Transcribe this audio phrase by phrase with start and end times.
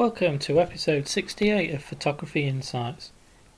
[0.00, 3.10] Welcome to episode 68 of Photography Insights,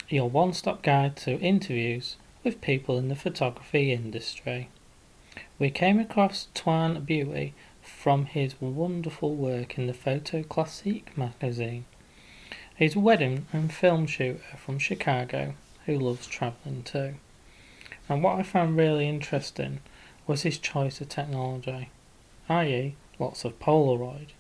[0.09, 4.69] your one stop guide to interviews with people in the photography industry.
[5.61, 11.85] We came across Tuan Bui from his wonderful work in the Photo Classic magazine.
[12.77, 15.55] He's a wedding and film shooter from Chicago
[15.87, 17.15] who loves travelling too.
[18.09, 19.79] And what I found really interesting
[20.27, 21.91] was his choice of technology,
[22.49, 24.31] i.e., lots of Polaroid.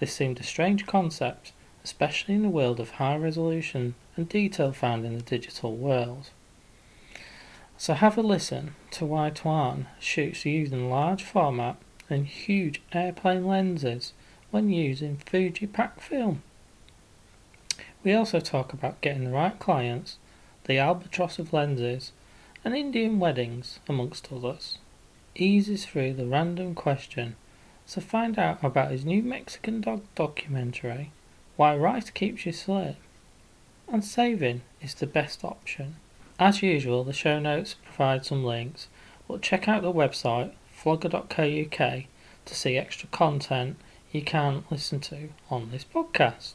[0.00, 1.52] This seemed a strange concept,
[1.84, 6.30] especially in the world of high resolution and detail found in the digital world.
[7.76, 11.76] So have a listen to why Tuan shoots using large format
[12.08, 14.14] and huge airplane lenses
[14.50, 16.42] when using Fuji Pack film.
[18.02, 20.16] We also talk about getting the right clients,
[20.64, 22.12] the albatross of lenses,
[22.64, 24.78] and Indian weddings, amongst others.
[25.34, 27.36] Eases through the random question
[27.90, 31.10] so find out about his new Mexican dog documentary,
[31.56, 32.94] Why Rice Keeps You Slim,
[33.88, 35.96] and saving is the best option.
[36.38, 38.86] As usual, the show notes provide some links,
[39.26, 42.04] but check out the website flogger.co.uk
[42.44, 43.76] to see extra content
[44.12, 46.52] you can listen to on this podcast.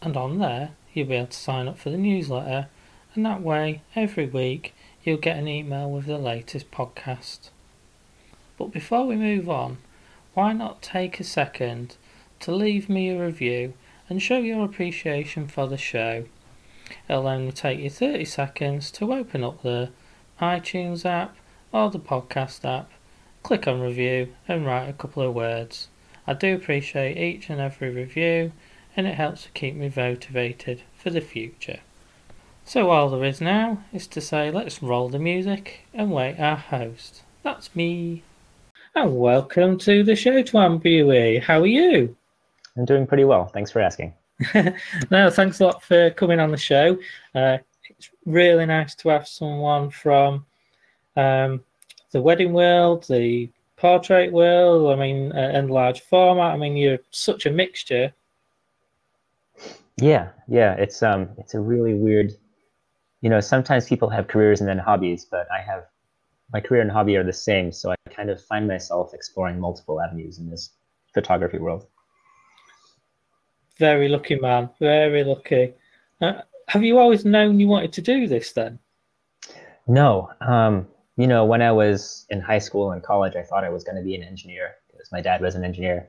[0.00, 2.68] And on there, you'll be able to sign up for the newsletter,
[3.14, 7.50] and that way, every week, you'll get an email with the latest podcast.
[8.56, 9.76] But before we move on,
[10.36, 11.96] why not take a second
[12.40, 13.72] to leave me a review
[14.06, 16.26] and show your appreciation for the show?
[17.08, 19.88] It'll only take you 30 seconds to open up the
[20.38, 21.34] iTunes app
[21.72, 22.90] or the podcast app,
[23.42, 25.88] click on review and write a couple of words.
[26.26, 28.52] I do appreciate each and every review
[28.94, 31.80] and it helps to keep me motivated for the future.
[32.66, 36.56] So all there is now is to say let's roll the music and wait our
[36.56, 37.22] host.
[37.42, 38.22] That's me.
[38.96, 41.38] And welcome to the show, Tuan Bui.
[41.38, 42.16] How are you?
[42.78, 43.44] I'm doing pretty well.
[43.44, 44.14] Thanks for asking.
[45.10, 46.96] no, thanks a lot for coming on the show.
[47.34, 47.58] Uh,
[47.90, 50.46] it's really nice to have someone from
[51.14, 51.62] um,
[52.12, 56.54] the wedding world, the portrait world, I mean, uh, and large format.
[56.54, 58.14] I mean, you're such a mixture.
[59.98, 62.32] Yeah, yeah, it's um, it's a really weird.
[63.20, 65.84] You know, sometimes people have careers and then hobbies, but I have
[66.52, 70.00] my career and hobby are the same, so I kind of find myself exploring multiple
[70.00, 70.70] avenues in this
[71.12, 71.86] photography world.
[73.78, 74.70] Very lucky, man.
[74.78, 75.74] Very lucky.
[76.20, 78.78] Uh, have you always known you wanted to do this then?
[79.86, 80.30] No.
[80.40, 80.86] Um,
[81.16, 83.96] you know, when I was in high school and college, I thought I was going
[83.96, 86.08] to be an engineer because my dad was an engineer.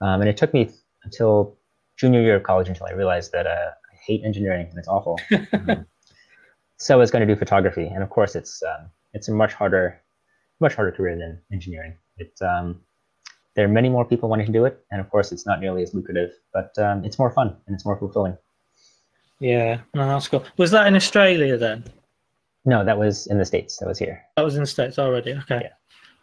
[0.00, 0.70] Um, and it took me
[1.04, 1.56] until
[1.96, 5.18] junior year of college until I realized that uh, I hate engineering and it's awful.
[5.52, 5.86] um,
[6.76, 7.86] so I was going to do photography.
[7.86, 10.02] And of course, it's um, it's a much harder,
[10.60, 11.96] much harder career than engineering.
[12.18, 12.80] It's um,
[13.54, 15.82] there are many more people wanting to do it, and of course, it's not nearly
[15.82, 18.36] as lucrative, but um, it's more fun and it's more fulfilling.
[19.40, 20.44] Yeah, no, that's cool.
[20.56, 21.84] Was that in Australia then?
[22.64, 23.76] No, that was in the states.
[23.78, 24.22] That was here.
[24.36, 25.32] That was in the states already.
[25.32, 25.60] Okay.
[25.62, 25.72] Yeah.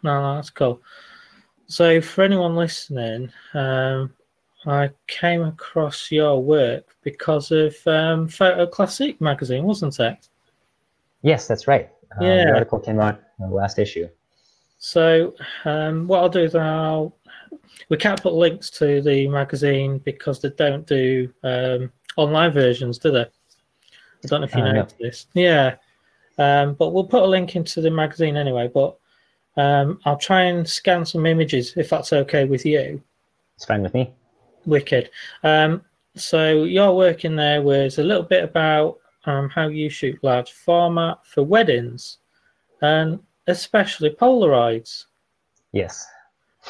[0.02, 0.80] No, no, that's cool.
[1.66, 4.12] So, for anyone listening, um,
[4.66, 10.28] I came across your work because of um, Photo Classic magazine, wasn't it?
[11.22, 11.90] Yes, that's right.
[12.18, 12.44] Um, yeah.
[12.44, 14.08] The article came out in the last issue.
[14.78, 15.34] So
[15.64, 17.14] um, what I'll do is I'll
[17.88, 23.10] we can't put links to the magazine because they don't do um, online versions, do
[23.10, 23.20] they?
[23.20, 25.26] I don't know if you uh, know this.
[25.34, 25.76] Yeah,
[26.38, 28.70] um, but we'll put a link into the magazine anyway.
[28.72, 28.96] But
[29.56, 33.02] um, I'll try and scan some images if that's okay with you.
[33.56, 34.12] It's fine with me.
[34.64, 35.10] Wicked.
[35.42, 35.82] Um,
[36.14, 40.52] so your work in there was a little bit about um, how you shoot large
[40.52, 42.18] format for weddings,
[42.80, 45.06] and especially Polaroids.
[45.72, 46.06] Yes.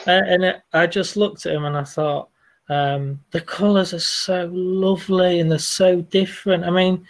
[0.06, 2.28] Uh, and it, I just looked at him and I thought,
[2.68, 6.64] um, the colours are so lovely and they're so different.
[6.64, 7.06] I mean,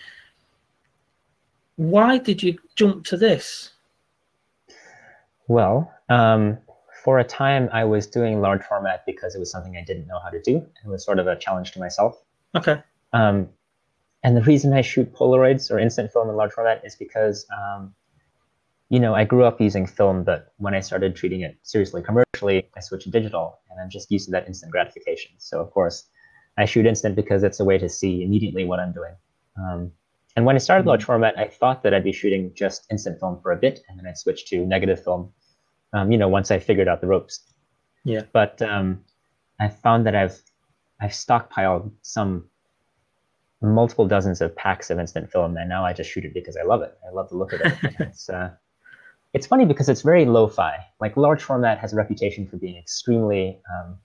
[1.76, 3.70] why did you jump to this?
[5.48, 6.58] Well, um,
[7.04, 10.18] for a time, I was doing large format because it was something I didn't know
[10.20, 10.56] how to do.
[10.56, 12.22] It was sort of a challenge to myself.
[12.54, 12.82] Okay.
[13.12, 13.48] Um,
[14.22, 17.94] and the reason I shoot Polaroids or instant film in large format is because, um,
[18.88, 22.68] you know, I grew up using film, but when I started treating it seriously commercially,
[22.76, 25.32] I switched to digital, and I'm just used to that instant gratification.
[25.38, 26.08] So of course,
[26.58, 29.14] I shoot instant because it's a way to see immediately what I'm doing.
[29.56, 29.92] Um,
[30.36, 33.40] and when I started large format, I thought that I'd be shooting just instant film
[33.42, 35.32] for a bit, and then I'd switch to negative film.
[35.92, 37.40] Um, you know, once I figured out the ropes.
[38.04, 38.22] Yeah.
[38.32, 39.04] But um,
[39.60, 40.40] I found that I've
[41.00, 42.48] I've stockpiled some
[43.62, 46.62] multiple dozens of packs of instant film, and now I just shoot it because I
[46.62, 46.96] love it.
[47.06, 47.74] I love the look of it.
[48.00, 48.50] it's uh,
[49.32, 50.76] it's funny because it's very lo-fi.
[51.00, 53.96] Like large format has a reputation for being extremely, um,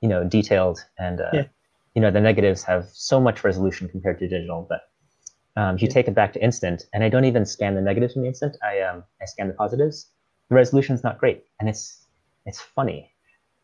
[0.00, 1.44] you know, detailed and uh, yeah.
[1.94, 4.82] you know, the negatives have so much resolution compared to digital, but
[5.56, 8.14] um, if you take it back to instant, and I don't even scan the negatives
[8.14, 10.10] from the instant, I um, I scan the positives.
[10.48, 12.06] The resolution's not great, and it's
[12.44, 13.10] it's funny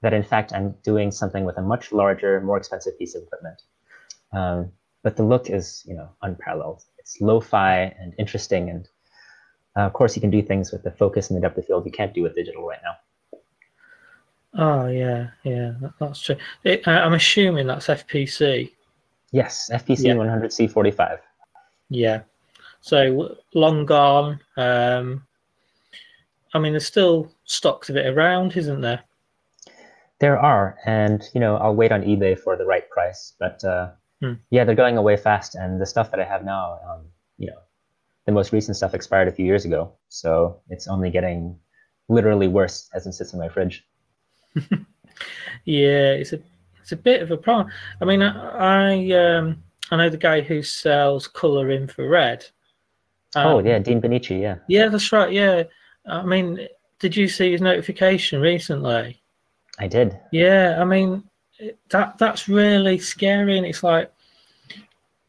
[0.03, 3.61] that in fact I'm doing something with a much larger, more expensive piece of equipment.
[4.33, 6.83] Um, but the look is, you know, unparalleled.
[6.99, 8.89] It's lo-fi and interesting, and
[9.77, 11.87] uh, of course you can do things with the focus and the depth of field
[11.87, 13.41] you can't do with digital right now.
[14.55, 16.37] Oh yeah, yeah, that, that's true.
[16.65, 18.73] It, I, I'm assuming that's FPC.
[19.33, 20.15] Yes, FPC Yeah.
[20.15, 21.19] 100C45.
[21.89, 22.23] Yeah.
[22.81, 24.41] So long gone.
[24.57, 25.25] Um,
[26.53, 29.03] I mean, there's still stocks of it around, isn't there?
[30.19, 33.35] There are, and you know, I'll wait on eBay for the right price.
[33.39, 34.35] But uh, Hmm.
[34.51, 37.07] yeah, they're going away fast, and the stuff that I have now, um,
[37.39, 37.59] you know,
[38.27, 41.59] the most recent stuff expired a few years ago, so it's only getting
[42.09, 43.87] literally worse as it sits in my fridge.
[45.65, 46.41] Yeah, it's a
[46.81, 47.71] it's a bit of a problem.
[48.01, 52.47] I mean, I I, um, I know the guy who sells color infrared.
[53.37, 54.57] oh Um, yeah, Dean Bennici, yeah.
[54.69, 55.33] Yeah, that's right.
[55.33, 55.65] Yeah,
[56.07, 56.67] I mean,
[56.99, 59.23] did you see his notification recently?
[59.79, 60.19] I did.
[60.33, 61.25] Yeah, I mean,
[61.91, 64.13] that that's really scary, and it's like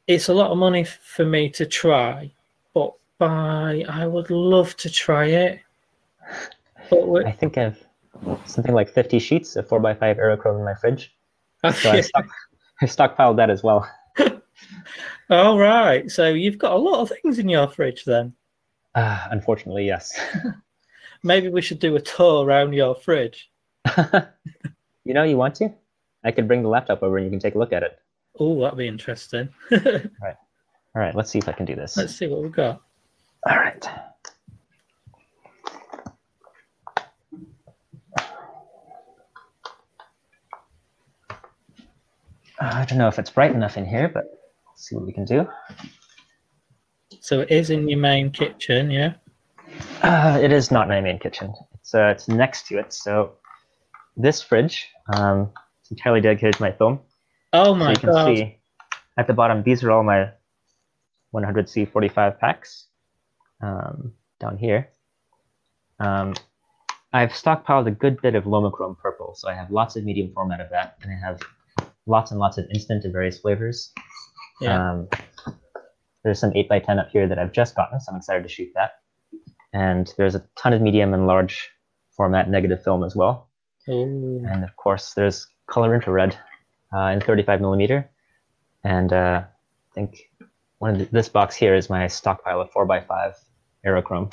[0.07, 2.31] it's a lot of money for me to try,
[2.73, 5.59] but by I would love to try it.
[6.89, 7.83] But I think I've
[8.45, 11.15] something like 50 sheets of 4x5 Aerochrome in my fridge,
[11.73, 12.25] so I, stock,
[12.81, 13.89] I stockpiled that as well.
[15.29, 18.33] All right, so you've got a lot of things in your fridge then.
[18.95, 20.19] Uh, unfortunately, yes.
[21.23, 23.49] Maybe we should do a tour around your fridge.
[25.05, 25.73] you know, you want to?
[26.23, 27.97] I could bring the laptop over and you can take a look at it.
[28.39, 29.49] Oh, that'd be interesting.
[29.71, 31.97] All right, let's see if I can do this.
[31.97, 32.81] Let's see what we've got.
[33.49, 33.87] All right.
[42.61, 44.25] Uh, I don't know if it's bright enough in here, but
[44.69, 45.47] let's see what we can do.
[47.19, 49.13] So it is in your main kitchen, yeah.
[50.03, 51.53] Uh, it is not in my main kitchen.
[51.75, 52.93] It's uh, it's next to it.
[52.93, 53.33] So
[54.15, 55.49] this fridge, um,
[55.91, 57.01] entirely dedicated to my film.
[57.53, 58.25] Oh So my you can god!
[58.37, 58.59] see
[59.17, 60.31] at the bottom, these are all my
[61.35, 62.87] 100C45 packs
[63.61, 64.89] um, down here.
[65.99, 66.33] Um,
[67.13, 70.61] I've stockpiled a good bit of Lomochrome purple, so I have lots of medium format
[70.61, 71.41] of that, and I have
[72.07, 73.91] lots and lots of instant of various flavors.
[74.61, 74.91] Yeah.
[74.91, 75.07] Um,
[76.23, 78.91] there's some 8x10 up here that I've just gotten, so I'm excited to shoot that.
[79.73, 81.69] And there's a ton of medium and large
[82.15, 83.49] format negative film as well.
[83.89, 84.45] Ooh.
[84.49, 86.37] And of course, there's color infrared
[86.93, 88.09] uh, in 35 millimeter.
[88.83, 90.29] And uh, I think
[90.79, 93.33] one of the, this box here is my stockpile of 4x5
[93.85, 94.31] Aerochrome.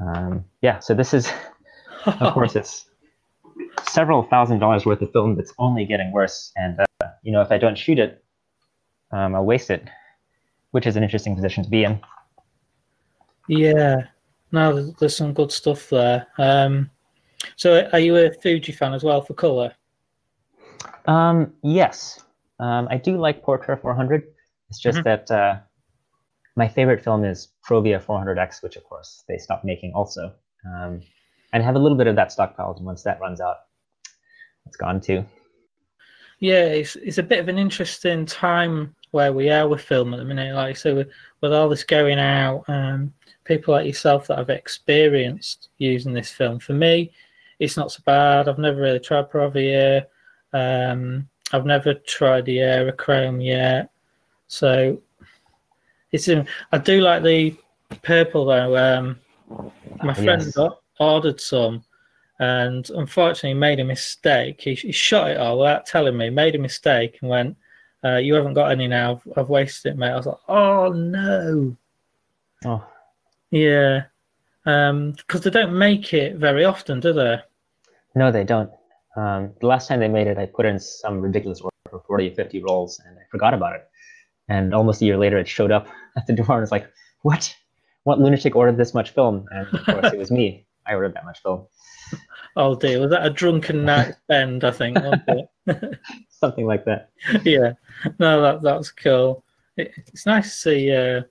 [0.00, 1.30] Um, yeah, so this is,
[2.06, 2.86] of course, it's
[3.88, 6.52] several thousand dollars worth of film that's only getting worse.
[6.56, 8.22] And, uh, you know, if I don't shoot it,
[9.12, 9.88] um, I'll waste it,
[10.72, 12.00] which is an interesting position to be in.
[13.48, 14.06] Yeah,
[14.52, 16.26] no, there's, some good stuff there.
[16.38, 16.90] Um,
[17.56, 19.72] so, are you a Fuji fan as well for color?
[21.06, 22.24] Um, yes,
[22.60, 24.24] um, I do like Portra 400.
[24.70, 25.04] It's just Mhm.
[25.04, 25.56] that uh,
[26.56, 30.32] my favorite film is Provia 400X, which of course they stopped making also.
[30.66, 31.02] Um,
[31.52, 32.78] and have a little bit of that stockpiled.
[32.78, 33.56] and Once that runs out,
[34.66, 35.24] it's gone too.
[36.40, 40.16] Yeah, it's it's a bit of an interesting time where we are with film at
[40.16, 40.54] the minute.
[40.54, 41.08] Like so, with,
[41.40, 43.12] with all this going out, um,
[43.44, 46.58] people like yourself that have experienced using this film.
[46.58, 47.12] For me,
[47.60, 48.48] it's not so bad.
[48.48, 50.06] I've never really tried Provia.
[50.54, 53.90] Um, I've never tried the Aerochrome yet.
[54.46, 55.00] So
[56.12, 57.56] it's in, I do like the
[58.02, 58.76] purple though.
[58.76, 59.18] Um,
[60.02, 60.56] my friend Yes.
[61.00, 61.84] ordered some
[62.38, 64.60] and unfortunately made a mistake.
[64.60, 67.56] He, he shot it all without telling me, made a mistake and went,
[68.04, 69.20] uh, You haven't got any now.
[69.26, 70.10] I've, I've wasted it, mate.
[70.12, 71.76] I was like, Oh no.
[72.64, 72.84] Oh,
[73.50, 74.04] Yeah.
[74.64, 77.38] Because they don't make it very often, do they?
[78.14, 78.70] no, they don't.
[79.16, 82.30] Um, the last time they made it, I put in some ridiculous order for 40
[82.30, 83.88] or 50 rolls and I forgot about it.
[84.48, 86.88] And almost a year later, it showed up at the door and was like,
[87.22, 87.54] what?
[88.04, 89.46] What lunatic ordered this much film?
[89.50, 90.66] And of course, it was me.
[90.86, 91.66] I ordered that much film.
[92.56, 93.00] Oh dear.
[93.00, 95.08] Was that a drunken night spend, I think.
[96.28, 97.10] Something like that.
[97.42, 97.72] yeah,
[98.20, 99.42] no, that that's cool.
[99.76, 101.22] It, it's nice to see uh,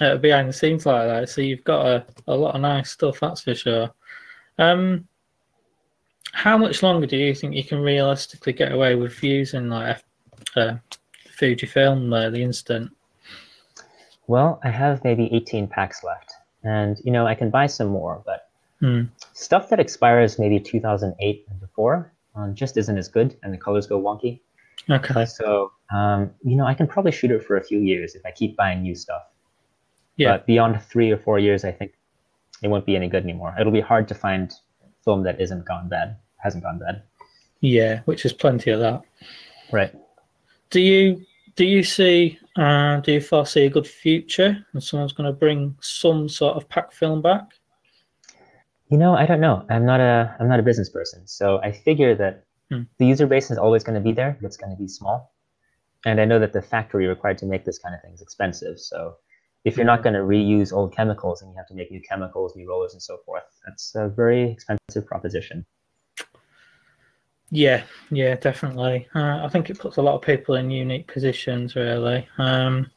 [0.00, 1.28] uh, behind the scenes like that.
[1.28, 3.90] So you've got a, a lot of nice stuff, that's for sure.
[4.58, 5.07] Um,
[6.32, 10.02] how much longer do you think you can realistically get away with using like
[10.56, 10.74] uh,
[11.38, 12.90] Fujifilm, uh, the instant?
[14.26, 16.32] Well, I have maybe 18 packs left.
[16.64, 18.44] And, you know, I can buy some more, but
[18.80, 19.04] Hmm.
[19.32, 23.88] stuff that expires maybe 2008 and before um, just isn't as good and the colors
[23.88, 24.38] go wonky.
[24.88, 25.24] Okay.
[25.24, 28.30] So, um, you know, I can probably shoot it for a few years if I
[28.30, 29.22] keep buying new stuff.
[30.16, 30.32] Yeah.
[30.32, 31.92] But beyond three or four years, I think
[32.62, 33.54] it won't be any good anymore.
[33.58, 34.52] It'll be hard to find
[35.08, 37.02] film that isn't gone bad, hasn't gone bad.
[37.60, 39.00] Yeah, which is plenty of that.
[39.72, 39.92] Right.
[40.70, 41.02] Do you
[41.56, 45.74] do you see uh, do you foresee a good future and someone's going to bring
[45.80, 47.46] some sort of pack film back?
[48.90, 49.64] You know, I don't know.
[49.70, 52.82] I'm not a I'm not a business person, so I figure that Hmm.
[52.98, 54.36] the user base is always going to be there.
[54.38, 55.32] but It's going to be small,
[56.04, 58.76] and I know that the factory required to make this kind of thing is expensive.
[58.90, 58.98] So,
[59.64, 62.54] if you're not going to reuse old chemicals and you have to make new chemicals,
[62.56, 65.64] new rollers, and so forth, that's a very expensive proposition.
[67.50, 69.08] Yeah, yeah, definitely.
[69.14, 72.28] Uh, I think it puts a lot of people in unique positions, really.
[72.38, 72.90] Um,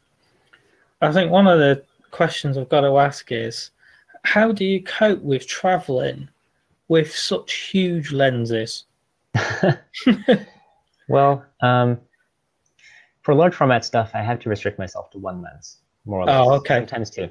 [1.02, 3.72] I think one of the questions I've got to ask is
[4.24, 6.30] how do you cope with traveling
[6.90, 8.86] with such huge lenses?
[11.08, 11.98] well, um,
[13.22, 16.36] for large format stuff, I have to restrict myself to one lens, more or less.
[16.36, 16.78] Oh, okay.
[16.80, 17.30] Sometimes two.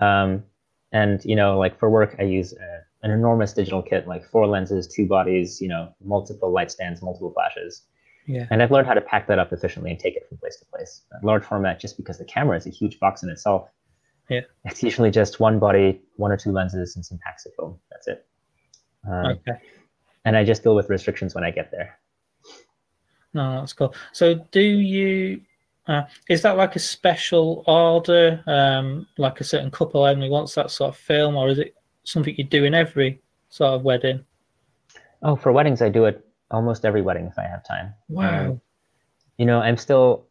[0.00, 0.44] Um,
[0.92, 4.46] and you know, like for work, I use a, an enormous digital kit, like four
[4.46, 7.82] lenses, two bodies, you know, multiple light stands, multiple flashes.
[8.26, 8.46] Yeah.
[8.50, 10.64] And I've learned how to pack that up efficiently and take it from place to
[10.66, 11.02] place.
[11.22, 13.68] Large format, just because the camera is a huge box in itself,
[14.28, 14.42] Yeah.
[14.64, 17.80] it's usually just one body, one or two lenses, and some packs of film.
[17.90, 18.26] That's it.
[19.08, 19.58] Um, Okay.
[20.24, 21.98] And I just deal with restrictions when I get there.
[23.34, 23.92] No, that's cool.
[24.12, 25.40] So, do you?
[25.92, 30.70] Uh, is that like a special order, um, like a certain couple only wants that
[30.70, 33.20] sort of film, or is it something you do in every
[33.50, 34.24] sort of wedding?
[35.22, 37.92] Oh, for weddings, I do it almost every wedding if I have time.
[38.08, 38.44] Wow.
[38.46, 38.60] Um,
[39.36, 40.26] you know, I'm still,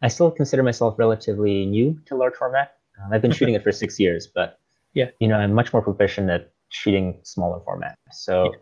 [0.00, 2.76] I still consider myself relatively new to large format.
[3.02, 4.60] Um, I've been shooting it for six years, but
[4.94, 5.10] Yeah.
[5.18, 7.98] you know, I'm much more proficient at shooting smaller format.
[8.12, 8.58] So Yeah.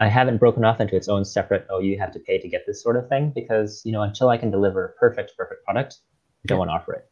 [0.00, 1.66] I haven't broken off into its own separate.
[1.70, 4.28] Oh, you have to pay to get this sort of thing because you know, until
[4.28, 5.98] I can deliver a perfect, perfect product,
[6.44, 7.10] I don't want to offer it.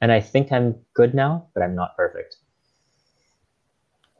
[0.00, 2.36] And I think I'm good now, but I'm not perfect.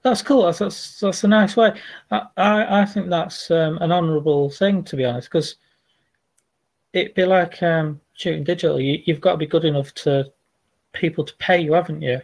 [0.03, 0.45] That's cool.
[0.45, 1.73] That's that's, that's a nice way.
[2.11, 5.57] I I, I think that's um, an honourable thing to be honest, because
[6.93, 8.81] it'd be like um, shooting digital.
[8.81, 10.31] You, you've got to be good enough to
[10.93, 12.21] people to pay you, haven't you?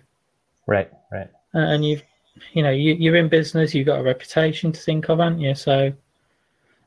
[0.66, 1.28] Right, right.
[1.54, 2.04] And you've
[2.52, 3.74] you know you, you're in business.
[3.74, 5.54] You've got a reputation to think of, haven't you?
[5.54, 5.92] So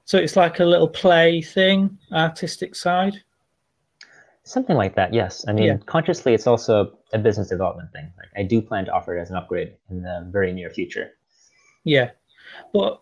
[0.05, 3.15] so it's like a little play thing, artistic side.
[4.43, 5.45] Something like that, yes.
[5.47, 5.77] I mean, Yeah.
[5.85, 8.11] consciously, it's also a business development thing.
[8.17, 11.11] Like, I do plan to offer it as an upgrade in the very near future.
[11.85, 12.11] Yeah,
[12.73, 13.01] but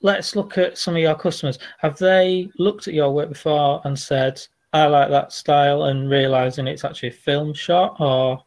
[0.00, 1.60] let's look at some of your customers.
[1.78, 6.66] Have they looked at your work before and said, "I like that style," and realizing
[6.66, 8.44] it's actually a film shot, or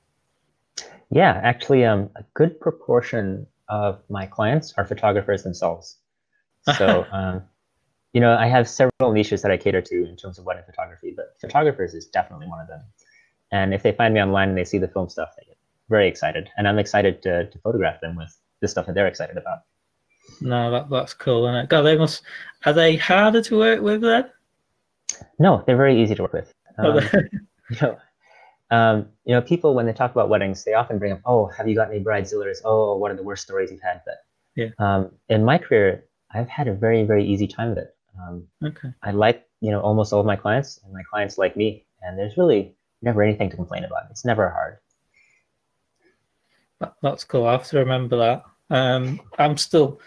[1.11, 5.97] Yeah, actually, um, a good proportion of my clients are photographers themselves.
[6.77, 7.41] So, um,
[8.13, 11.13] you know, I have several niches that I cater to in terms of wedding photography,
[11.15, 12.81] but photographers is definitely one of them.
[13.51, 15.57] And if they find me online and they see the film stuff, they get
[15.89, 19.37] very excited, and I'm excited to, to photograph them with the stuff that they're excited
[19.37, 19.59] about.
[20.41, 20.69] no?
[20.69, 21.69] That that's cool, isn't it?
[21.69, 22.21] God, they must.
[22.65, 24.29] Are they harder to work with then?
[25.39, 26.53] No, they're very easy to work with.
[26.77, 26.99] Um,
[27.69, 27.97] you know,
[28.71, 31.67] um, you know, people when they talk about weddings, they often bring up, "Oh, have
[31.67, 32.59] you got any bridezillas?
[32.63, 34.23] Oh, what are the worst stories you've had?" But
[34.55, 34.69] Yeah.
[34.77, 37.95] um, in my career, I've had a very, very easy time of it.
[38.19, 38.93] Um, okay.
[39.01, 42.17] I like, you know, almost all of my clients, and my clients like me, and
[42.17, 44.03] there's really never anything to complain about.
[44.11, 44.77] It's never hard.
[46.79, 47.45] That, that's cool.
[47.45, 48.43] I have to remember that.
[48.69, 49.99] Um, I'm still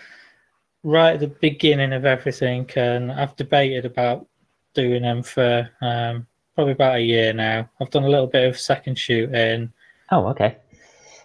[0.84, 4.26] right at the beginning of everything, and I've debated about
[4.74, 7.68] doing them for um, probably about a year now.
[7.80, 9.72] I've done a little bit of second shooting.
[10.10, 10.56] Oh, okay.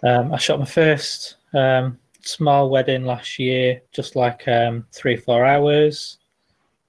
[0.03, 5.45] Um, I shot my first um, small wedding last year, just like um, three, four
[5.45, 6.17] hours.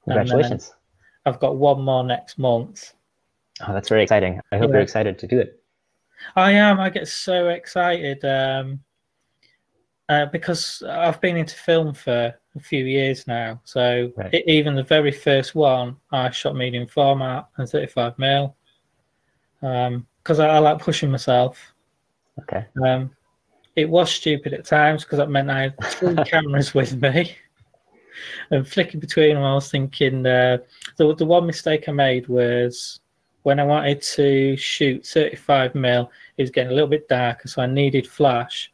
[0.04, 0.74] Congratulations.
[1.26, 2.92] I've got one more next month.
[3.66, 4.40] Oh, that's very exciting.
[4.52, 4.74] I hope Yeah.
[4.74, 5.60] you're excited to do it.
[6.36, 6.80] I am.
[6.80, 8.80] I get so excited um,
[10.08, 13.60] uh, because I've been into film for a few years now.
[13.64, 14.34] So Right.
[14.34, 18.52] e- even the very first one, I shot medium format and 35 mm
[19.60, 21.58] because I, I like pushing myself.
[22.40, 22.66] Okay.
[22.84, 23.10] Um,
[23.76, 27.36] it was stupid at times because that meant I had three cameras with me.
[28.50, 30.58] And flicking between them, I was thinking uh,
[30.96, 32.98] the the one mistake I made was
[33.44, 37.62] when I wanted to shoot 35 mil, it was getting a little bit darker, so
[37.62, 38.72] I needed flash.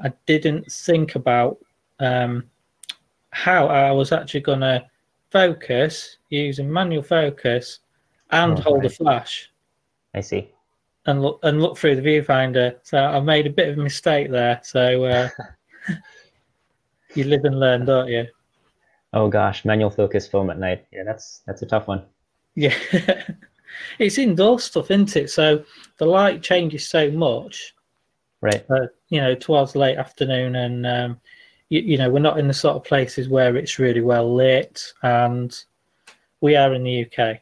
[0.00, 1.58] I didn't think about
[2.00, 2.44] um,
[3.30, 4.84] how I was actually going to
[5.30, 7.80] focus using manual focus
[8.30, 9.50] and Oh, hold a flash
[10.14, 10.50] I see.
[11.06, 12.76] and look and look through the viewfinder.
[12.82, 14.60] So I made a bit of a mistake there.
[14.62, 15.28] So uh,
[17.14, 18.26] you live and learn, don't you?
[19.12, 20.86] Oh gosh, manual focus film at night.
[20.92, 22.04] Yeah, that's that's a tough one.
[22.54, 22.74] Yeah,
[23.98, 25.30] it's indoor stuff, isn't it?
[25.30, 25.64] So
[25.98, 27.74] the light changes so much,
[28.46, 28.64] right?
[28.70, 31.20] Uh, you know, towards late afternoon, and um,
[31.68, 34.82] you, you, know, we're not in the sort of places where it's really well lit,
[35.02, 35.64] and
[36.40, 37.40] we are in the UK.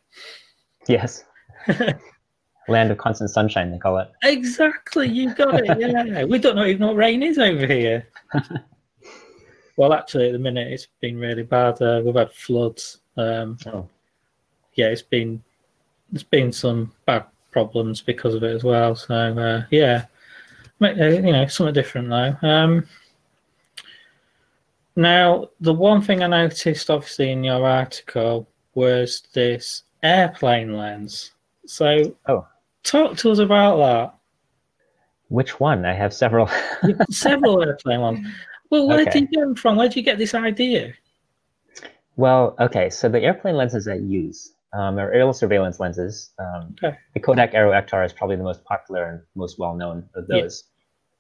[0.89, 1.25] Yes.
[2.69, 4.11] Land of constant sunshine, they call it.
[4.23, 5.79] Exactly, you got it.
[5.79, 8.07] Yeah, we don't know even what rain is over here.
[9.77, 11.81] well, actually, at the minute, it's been really bad.
[11.83, 13.01] Uh, we've had floods.
[13.17, 13.89] Um, oh.
[14.75, 15.43] Yeah, it's been
[16.11, 18.95] there's been some bad problems because of it as well.
[18.95, 20.07] So uh, yeah,
[20.81, 22.37] you know, something different though.
[22.47, 22.87] Um,
[24.97, 31.33] now, the one thing I noticed, obviously, in your article was this airplane lens.
[31.67, 32.47] So, oh,
[32.85, 34.15] talk to us about that.
[35.29, 35.85] Which one?
[35.85, 36.49] I have several.
[37.11, 38.27] several airplane ones.
[38.71, 39.11] Well, where okay.
[39.11, 39.77] did you get them from?
[39.77, 40.93] Where did you get this idea?
[42.17, 46.33] Well, okay, so the airplane lenses I use um, are aerial surveillance lenses.
[46.39, 46.97] Um, okay.
[47.15, 50.65] The Kodak Aero Ektar is probably the most popular and most well known of those.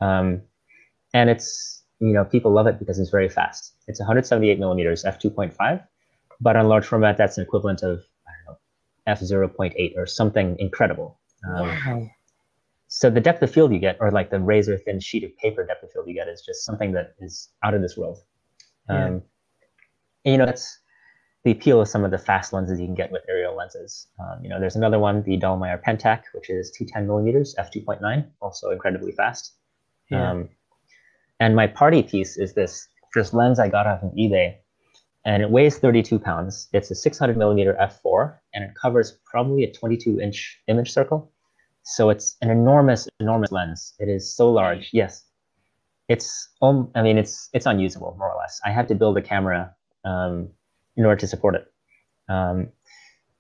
[0.00, 0.18] Yeah.
[0.18, 0.42] Um,
[1.12, 3.73] and it's, you know, people love it because it's very fast.
[3.87, 5.82] It's 178 millimeters, f2.5,
[6.40, 11.18] but on large format, that's an equivalent of, I don't know, f0.8 or something incredible.
[11.46, 12.11] Um, wow.
[12.88, 15.64] So the depth of field you get, or like the razor thin sheet of paper
[15.64, 18.18] depth of field you get, is just something that is out of this world.
[18.88, 19.06] Yeah.
[19.06, 19.23] Um,
[20.25, 20.78] and, you know, that's
[21.44, 24.08] the appeal of some of the fast lenses you can get with aerial lenses.
[24.18, 28.70] Um, you know, there's another one, the Dallmeyer Pentac, which is 210 millimeters, f2.9, also
[28.70, 29.52] incredibly fast.
[30.10, 30.30] Yeah.
[30.30, 30.48] Um,
[31.40, 34.56] and my party piece is this this lens I got off of eBay,
[35.24, 36.68] and it weighs 32 pounds.
[36.72, 41.30] It's a 600 millimeter f4, and it covers probably a 22 inch image circle.
[41.82, 43.94] So it's an enormous, enormous lens.
[43.98, 44.88] It is so large.
[44.92, 45.24] Yes,
[46.08, 48.60] it's um, I mean, it's it's unusable more or less.
[48.64, 49.74] I had to build a camera
[50.04, 50.48] um,
[50.96, 51.66] in order to support it.
[52.28, 52.68] Um,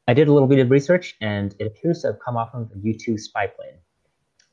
[0.06, 2.70] I did a little bit of research, and it appears to have come off of
[2.74, 3.78] a U-2 spy plane.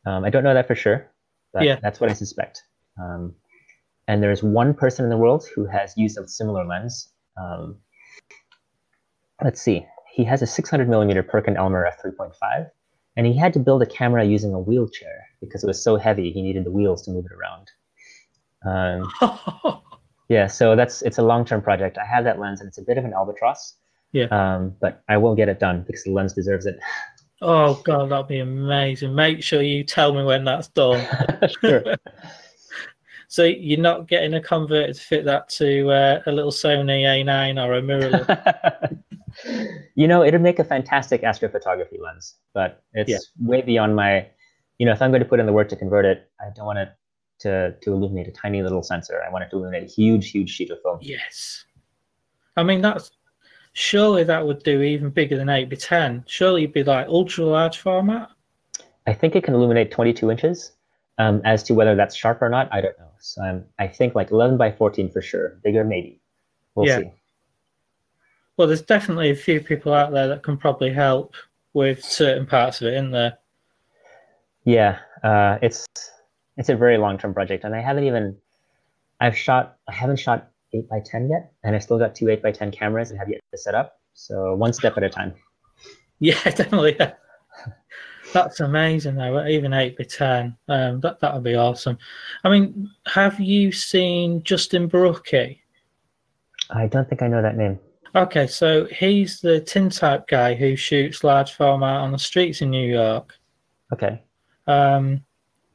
[0.06, 1.12] Um, I don't know that for sure,
[1.54, 1.78] but yeah.
[1.82, 2.64] that's what I suspect.
[3.02, 3.36] Um,
[4.08, 7.10] and there's one person in the world who has used a similar lens.
[7.38, 7.78] Um,
[9.44, 9.86] let's see.
[10.12, 12.70] He has a 600 millimeter Perkin Elmer f3.5,
[13.18, 16.32] and he had to build a camera using a wheelchair because it was so heavy.
[16.32, 17.72] He needed the wheels to move it around.
[20.32, 21.98] Yeah, so that's it's a long term project.
[21.98, 23.76] I have that lens, and it's a bit of an albatross.
[24.14, 24.28] Yeah.
[24.28, 26.80] Um, but I will get it done because the lens deserves it.
[27.44, 29.16] Oh god, that'd be amazing.
[29.16, 31.04] Make sure you tell me when that's done.
[31.60, 31.84] sure.
[33.30, 37.66] so you're not getting a converter to fit that to uh, a little Sony A9
[37.66, 39.00] or a mirrorless.
[39.96, 43.18] you know, it'd make a fantastic astrophotography lens, but it's yeah.
[43.40, 44.28] way beyond my.
[44.78, 46.68] You know, if I'm going to put in the work to convert it, I don't
[46.68, 46.94] want to
[47.42, 49.22] to, to illuminate a tiny little sensor.
[49.26, 51.00] I want it to illuminate a huge, huge sheet of film.
[51.02, 51.66] Yes.
[52.58, 53.12] I mean, that's
[53.74, 56.26] surely that would do even bigger than 8 by 10.
[56.28, 58.30] Surely it'd be like ultra large format.
[59.08, 60.72] I think it can illuminate 22 inches.
[61.18, 63.12] Um, as to whether that's sharp or not, I don't know.
[63.20, 65.60] So um, I think like 11 by 14 for sure.
[65.64, 66.20] Bigger, maybe.
[66.74, 67.00] We'll yeah.
[67.00, 67.12] see.
[68.58, 71.36] Well, there's definitely a few people out there that can probably help
[71.74, 73.38] with certain parts of it in there.
[74.66, 75.88] Yeah, uh, it's
[76.58, 78.38] it's a very long term project, and I haven't even
[79.20, 82.42] I've shot I haven't shot eight by ten yet, and I still got two eight
[82.42, 84.00] by ten cameras and have yet to set up.
[84.14, 85.34] So one step at a time.
[86.24, 87.00] Yeah, definitely.
[88.34, 89.44] That's amazing though.
[89.48, 91.98] Even eight by ten, um, that that would be awesome.
[92.44, 95.58] I mean, have you seen Justin Barucki?
[96.70, 97.80] I don't think I know that name.
[98.14, 102.88] Okay, so he's the tintype guy who shoots large format on the streets in New
[102.88, 103.34] York.
[103.94, 104.22] Okay.
[104.68, 105.24] Um,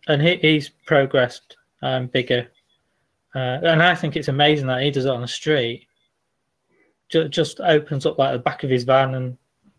[0.08, 2.48] and he, he's progressed um, bigger.
[3.34, 5.86] Uh, and I think it's amazing that he does it on the street.
[7.08, 9.36] Just, just opens up like the back of his van and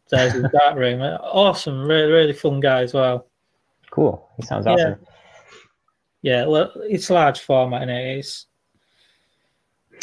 [0.09, 1.01] there's his dark room.
[1.01, 3.27] Awesome, really, really fun guy as well.
[3.89, 4.29] Cool.
[4.37, 4.99] He sounds awesome.
[6.21, 8.45] Yeah, yeah well, it's large format and it is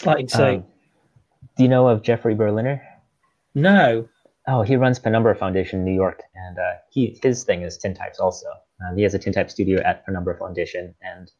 [0.05, 0.57] like you say.
[0.57, 0.65] Um,
[1.57, 2.83] do you know of Jeffrey Berliner?
[3.55, 4.09] No.
[4.47, 8.21] Oh, he runs Penumbra Foundation in New York, and uh, he his thing is tintypes
[8.21, 8.47] also.
[8.81, 11.31] Um, he has a tintype studio at Penumbra Foundation, and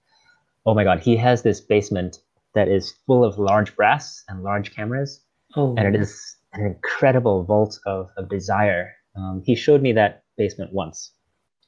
[0.67, 2.19] oh my god, he has this basement
[2.55, 5.21] that is full of large brass and large cameras,
[5.57, 5.75] oh.
[5.77, 8.95] and it is an incredible vault of, of desire.
[9.17, 11.13] Um, he showed me that basement once,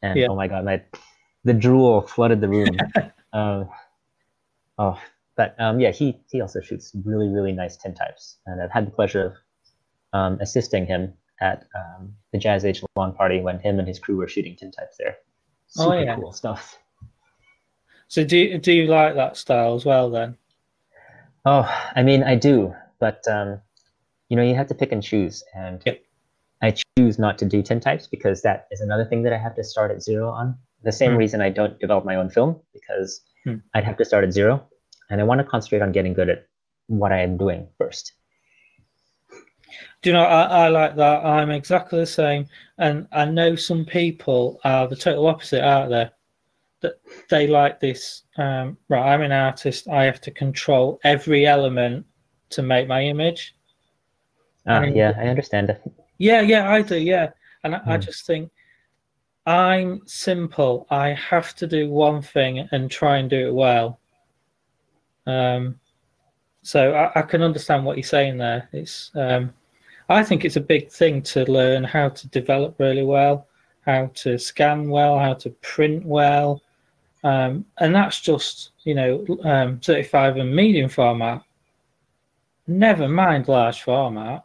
[0.03, 0.29] and yeah.
[0.29, 0.83] oh my god, my
[1.45, 2.77] the drool flooded the room.
[3.33, 3.69] um,
[4.79, 5.01] oh,
[5.37, 8.93] but um, yeah, he he also shoots really really nice tintypes, and I've had the
[8.93, 9.33] pleasure of
[10.13, 14.17] um, assisting him at um, the Jazz Age lawn party when him and his crew
[14.17, 15.17] were shooting tintypes there.
[15.79, 16.15] Oh, Super oh, yeah.
[16.17, 16.79] cool stuff.
[18.09, 20.37] So do do you like that style as well then?
[21.45, 23.61] Oh, I mean, I do, but um,
[24.29, 26.03] you know, you have to pick and choose, and yep.
[26.63, 29.65] I choose not to do tintypes because that is another thing that I have to
[29.65, 30.57] start at zero on.
[30.83, 31.19] The same Hmm.
[31.19, 33.57] reason I don't develop my own film because Hmm.
[33.75, 34.67] I'd have to start at zero,
[35.11, 36.47] and I want to concentrate on getting good at
[36.89, 38.13] what I am doing first.
[40.03, 41.25] Do you know, I, I like that.
[41.25, 42.47] I'm exactly the same.
[42.79, 46.13] And I know some people are the total opposite out there.
[46.83, 47.01] That
[47.31, 52.05] they like this, um, right, I'm an artist, I have to control every element
[52.51, 53.55] to make my image.
[54.67, 55.69] Ah, mean- yeah, I understand.
[55.71, 55.83] that.
[56.19, 57.31] Yeah, yeah, I do, yeah.
[57.65, 58.01] And I, I Hmm.
[58.03, 58.51] just think
[59.47, 60.87] I'm simple.
[60.91, 64.01] I have to do one thing and try and do it well.
[65.27, 65.81] Um,
[66.67, 68.69] so I, I can understand what you're saying there.
[68.73, 69.55] It's um,
[70.09, 73.47] I think it's a big thing to learn how to develop really well,
[73.83, 76.61] how to scan well, how to print well,
[77.23, 81.41] um, and that's just you know um, 35 and medium format.
[82.67, 84.45] Never mind large format.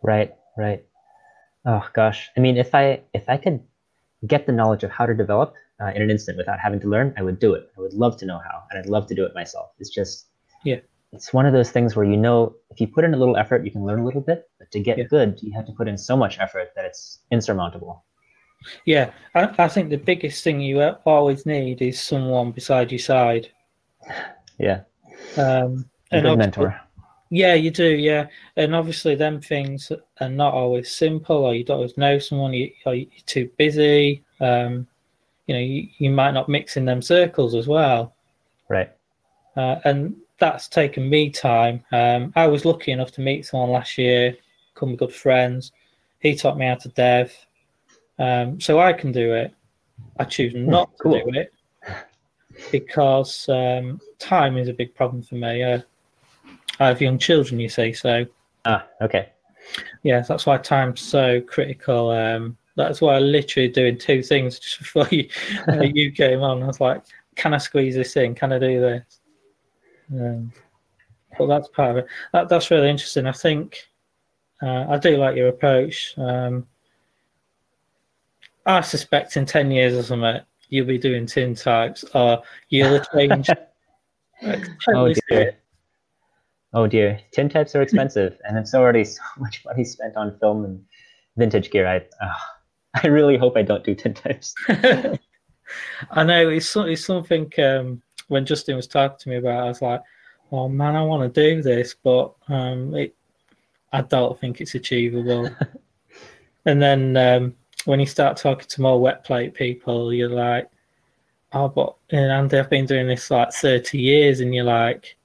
[0.00, 0.82] Right, right.
[1.66, 3.60] Oh gosh, I mean, if I if I could
[4.26, 7.12] get the knowledge of how to develop uh, in an instant without having to learn,
[7.18, 7.70] I would do it.
[7.76, 9.72] I would love to know how, and I'd love to do it myself.
[9.78, 10.28] It's just,
[10.64, 10.80] Yeah.
[11.14, 13.64] It's one of those things where you know if you put in a little effort,
[13.64, 15.04] you can learn a little bit, but to get Yeah.
[15.04, 18.04] good, you have to put in so much effort that it's insurmountable.
[18.86, 23.48] Yeah, I, I think the biggest thing you always need is someone beside your side.
[24.56, 24.82] Yeah,
[25.36, 26.80] Um, a and good mentor.
[27.30, 27.88] Yeah, you do.
[27.88, 32.52] Yeah, and obviously, them things are not always simple, or you don't always know someone.
[32.52, 34.22] You, or you're too busy.
[34.40, 34.86] Um,
[35.46, 38.14] you know, you, you might not mix in them circles as well.
[38.68, 38.92] Right.
[39.56, 41.82] Uh, and that's taken me time.
[41.92, 44.36] Um, I was lucky enough to meet someone last year,
[44.74, 45.72] become good friends.
[46.20, 47.32] He taught me how to dev,
[48.18, 49.54] um, so I can do it.
[50.18, 51.20] I choose not cool.
[51.20, 51.52] to do it
[52.70, 55.62] because um, time is a big problem for me.
[55.62, 55.80] Uh,
[56.80, 58.26] I have young children, you see, so
[58.64, 59.30] Ah, okay.
[60.02, 62.10] yeah, that's why time's so critical.
[62.10, 65.28] Um, that's why I'm literally doing two things just before you,
[65.68, 66.62] uh, you came on.
[66.62, 67.02] I was like,
[67.36, 68.34] can I squeeze this in?
[68.34, 69.20] Can I do this?
[70.12, 70.52] Um,
[71.38, 72.06] but that's part of it.
[72.32, 73.26] That, that's really interesting.
[73.26, 73.78] I think
[74.62, 76.14] uh, I do like your approach.
[76.16, 76.66] Um,
[78.66, 83.10] I suspect in 10 years or something, you'll be doing tin types or you'll have
[83.12, 83.50] changed.
[84.42, 85.56] Oh totally dear.
[86.74, 87.18] Oh dear.
[87.32, 90.84] Tin types are expensive, and it's already so much money spent on film and
[91.36, 91.86] vintage gear.
[91.86, 92.56] I, ah,
[93.02, 94.54] I really hope I don't do tin types.
[96.10, 99.68] I know it's, it's something um, when Justin was talking to me about, it, I
[99.68, 100.02] was like,
[100.52, 103.14] oh man, I want to do this, but um, it,
[103.92, 105.48] I don't think it's achievable.
[106.66, 110.68] and then um, when you start talking to more wet plate people, you're like,
[111.52, 115.16] oh, but uh, Andy, I've been doing this like 30 years, and you're like,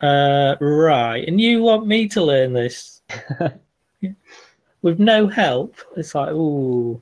[0.00, 3.02] uh, right, and you want me to learn this
[4.82, 5.76] with no help?
[5.96, 7.00] It's like, ooh.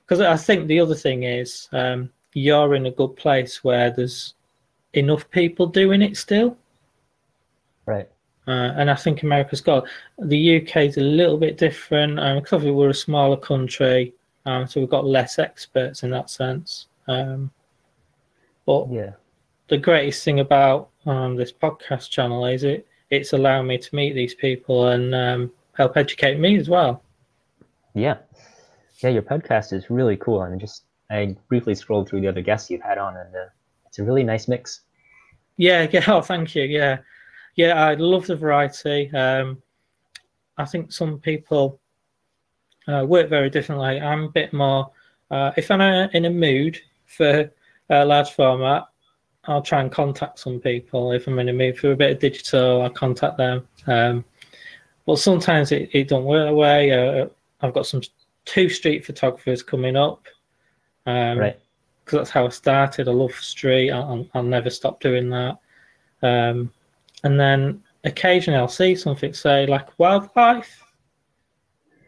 [0.00, 4.34] Because I think the other thing is um, you're in a good place where there's
[4.92, 6.56] enough people doing it still.
[7.86, 8.08] Right.
[8.46, 9.84] Uh, and I think America's got
[10.18, 14.12] the UK is a little bit different um, because obviously we're a smaller country,
[14.44, 16.86] um, so we've got less experts in that sense.
[17.08, 17.50] Um,
[18.66, 19.12] but Yeah.
[19.68, 24.14] the greatest thing about um, this podcast channel is it it's allowing me to meet
[24.14, 27.02] these people and um, help educate me as well.
[27.94, 28.16] Yeah.
[29.02, 30.42] Yeah, your podcast is really cool.
[30.42, 33.48] And just I briefly scrolled through the other guests you've had on, and uh,
[33.86, 34.80] it's a really nice mix.
[35.56, 36.04] Yeah, yeah.
[36.08, 36.64] Oh, thank you.
[36.64, 36.98] Yeah,
[37.54, 37.84] yeah.
[37.84, 39.10] I love the variety.
[39.12, 39.62] Um,
[40.56, 41.80] I think some people
[42.86, 44.00] uh, work very differently.
[44.00, 44.90] I'm a bit more.
[45.30, 47.50] Uh, if I'm in a mood for
[47.90, 48.84] a large format,
[49.46, 51.12] I'll try and contact some people.
[51.12, 53.66] If I'm in a mood for a bit of digital, I'll contact them.
[53.86, 54.24] Um,
[55.06, 56.90] but sometimes it, it don't work that way.
[56.92, 57.26] Uh,
[57.60, 58.00] I've got some
[58.44, 60.24] two street photographers coming up.
[61.06, 61.60] Um, Right.
[62.04, 63.08] because that's how I started.
[63.08, 63.90] I love street.
[63.90, 65.58] I'll, I'll never stop doing that.
[66.22, 66.72] Um,
[67.22, 70.82] and then occasionally I'll see something say like wildlife,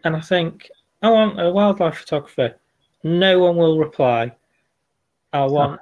[0.04, 0.70] and I think
[1.02, 2.56] I want a wildlife photographer.
[3.04, 4.32] No one will reply.
[5.32, 5.80] I want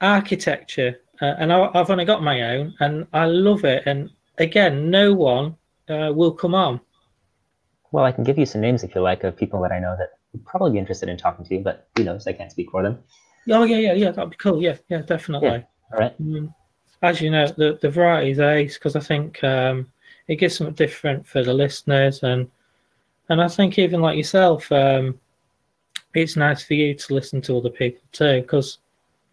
[0.00, 3.82] architecture, uh, and I, I've only got my own, and I love it.
[3.86, 5.56] And again, no one
[5.88, 6.80] uh, will come on.
[7.92, 9.96] Well, I can give you some names if you like of people that I know
[9.98, 12.26] that would probably be interested in talking to you, but who knows?
[12.26, 12.98] I can't speak for them.
[13.48, 14.10] Oh yeah, yeah, yeah.
[14.10, 14.62] That'd be cool.
[14.62, 15.64] Yeah, yeah, definitely.
[15.92, 16.22] All right.
[16.22, 16.54] Mm.
[17.02, 19.90] As you know, the the variety is ace because I think um,
[20.28, 22.48] it gives something different for the listeners, and
[23.28, 25.18] and I think even like yourself, um,
[26.14, 28.78] it's nice for you to listen to other people too because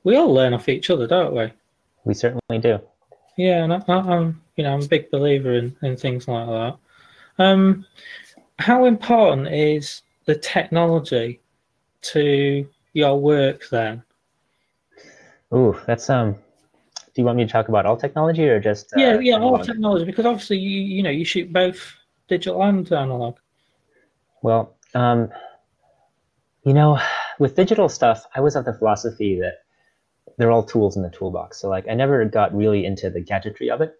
[0.03, 1.51] we all learn off each other, don't we?
[2.05, 2.79] We certainly do.
[3.37, 6.47] Yeah, and I, I, I'm you know I'm a big believer in, in things like
[6.47, 6.77] that.
[7.39, 7.85] Um,
[8.59, 11.41] how important is the technology
[12.01, 14.03] to your work then?
[15.53, 16.33] Ooh, that's um.
[16.33, 18.93] Do you want me to talk about all technology or just?
[18.95, 21.95] Uh, yeah, yeah, all technology because obviously you you know you shoot both
[22.27, 23.37] digital and analog.
[24.43, 25.29] Well, um,
[26.63, 26.99] you know,
[27.39, 29.63] with digital stuff, I was of the philosophy that
[30.37, 31.59] they're all tools in the toolbox.
[31.59, 33.95] So like, I never got really into the gadgetry of it.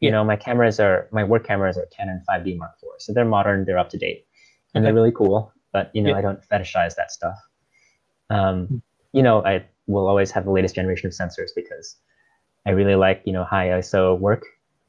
[0.00, 0.12] You yeah.
[0.12, 3.64] know, my cameras are my work cameras are Canon 5D Mark IV, so they're modern,
[3.64, 4.26] they're up to date,
[4.74, 4.86] and okay.
[4.86, 5.52] they're really cool.
[5.72, 6.18] But you know, yeah.
[6.18, 7.38] I don't fetishize that stuff.
[8.30, 8.76] Um, hmm.
[9.12, 11.96] you know, I will always have the latest generation of sensors because
[12.66, 14.44] I really like you know high ISO work,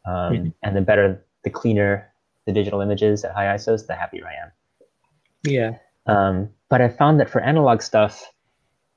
[0.05, 0.47] um, mm-hmm.
[0.61, 2.13] and the better, the cleaner
[2.45, 4.51] the digital images at high ISOs, the happier I am.
[5.43, 5.77] Yeah.
[6.05, 8.31] Um, but I found that for analog stuff,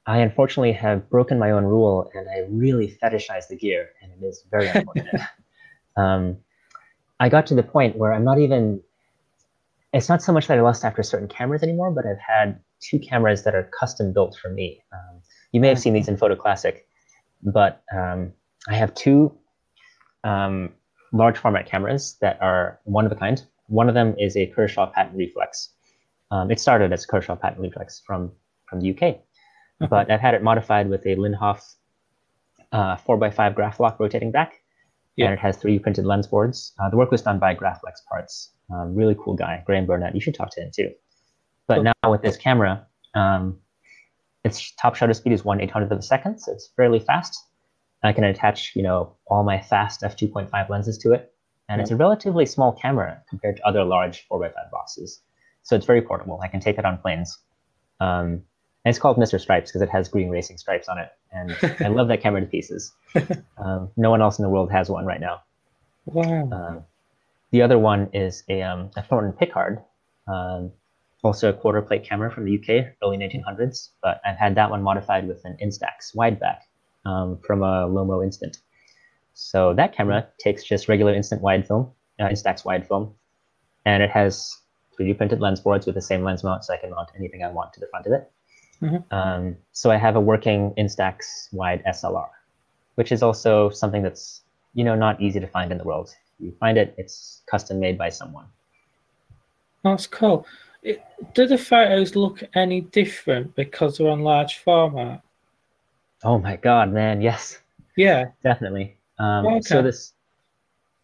[0.07, 4.25] I unfortunately have broken my own rule, and I really fetishize the gear, and it
[4.25, 5.20] is very unfortunate.
[5.96, 6.38] um,
[7.18, 8.81] I got to the point where I'm not even.
[9.96, 12.98] It's not so much that I lust after certain cameras anymore, but I've had two
[12.98, 14.82] cameras that are custom built for me.
[14.92, 16.87] Um, you may have seen these in Photo Classic,
[17.42, 18.35] but um,
[18.68, 19.35] I have two
[20.22, 20.74] um,
[21.14, 23.42] large format cameras that are one of a kind.
[23.68, 25.70] One of them is a Kershaw patent reflex.
[26.30, 28.32] Um, it started as a Kershaw patent reflex from,
[28.68, 29.87] from the UK, uh-huh.
[29.88, 31.62] but I've had it modified with a Linhof
[32.72, 34.61] uh, 4x5 Graflok rotating back,
[35.16, 35.26] yeah.
[35.26, 36.74] and it has 3D printed lens boards.
[36.78, 38.50] Uh, the work was done by Graflex Parts.
[38.72, 40.14] Um, really cool guy, Graham Burnett.
[40.14, 40.90] You should talk to him too.
[41.68, 41.85] But cool.
[41.85, 43.59] now with this camera, um,
[44.44, 47.38] its top shutter speed is 1 800th of a second, so it's fairly fast.
[48.02, 51.33] I can attach, you know, all my fast f2.5 lenses to it.
[51.68, 55.20] And it's a relatively small camera compared to other large 4x5 boxes.
[55.64, 56.40] So it's very portable.
[56.40, 57.37] I can take it on planes.
[57.98, 58.44] Um,
[58.85, 59.40] and it's called Mr.
[59.40, 61.11] Stripes because it has green racing stripes on it.
[61.33, 62.92] And I love that camera to pieces.
[63.59, 65.40] Um, no one else in the world has one right now.
[66.05, 66.50] Wow.
[66.52, 66.85] Um,
[67.57, 69.83] the other one is a, um, a Thornton Pickard,
[70.29, 70.73] um,
[71.25, 73.88] also a quarter plate camera from the UK, early 1900s.
[74.03, 76.69] But I've had that one modified with an Instax wide back
[77.07, 78.59] um, from a Lomo Instant.
[79.33, 83.14] So that camera takes just regular instant wide film, uh, Instax wide film,
[83.87, 84.55] and it has
[84.99, 87.49] 3D printed lens boards with the same lens mount, so I can mount anything I
[87.49, 88.31] want to the front of it.
[88.83, 89.14] Mm-hmm.
[89.14, 92.29] Um, so I have a working Instax wide SLR,
[92.97, 94.42] which is also something that's
[94.75, 96.14] you know not easy to find in the world.
[96.38, 98.46] You find it, it's custom made by someone.
[99.83, 100.46] That's cool.
[100.83, 105.22] It, do the photos look any different because they're on large format?
[106.22, 107.59] Oh my god, man, yes.
[107.96, 108.27] Yeah.
[108.42, 108.96] Definitely.
[109.18, 109.61] Um, okay.
[109.62, 110.12] So this,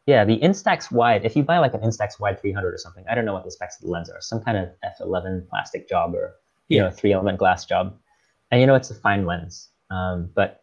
[0.07, 3.15] yeah, the Instax wide, if you buy like an Instax wide 300 or something, I
[3.15, 4.69] don't know what the specs of the lens are, some kind of
[5.01, 6.35] f11 plastic job or,
[6.69, 6.85] you yeah.
[6.85, 7.97] know, three element glass job.
[8.51, 9.69] And you know, it's a fine lens.
[9.91, 10.62] Um, but,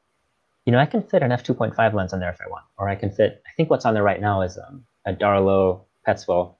[0.70, 2.94] you know, I can fit an f2.5 lens on there if I want, or I
[2.94, 6.54] can fit, I think what's on there right now is um, a Darlot Petzval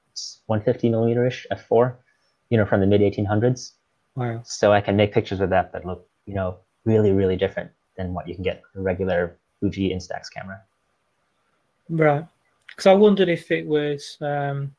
[0.48, 1.94] 150 millimeter ish f4,
[2.50, 3.74] you know, from the mid 1800s.
[4.16, 4.42] Wow.
[4.44, 8.16] So I can make pictures with that that look, you know, really, really different than
[8.16, 10.60] what you can get with a regular Fuji Instax camera.
[11.88, 12.26] Right.
[12.66, 14.74] Because I wondered if it was um,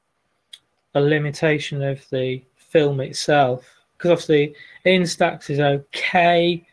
[0.97, 3.65] a limitation of the film itself.
[3.97, 6.67] Because obviously Instax is okay,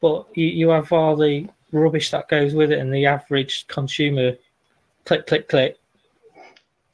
[0.00, 4.32] but you, you have all the rubbish that goes with it and the average consumer
[5.04, 5.78] click, click, click.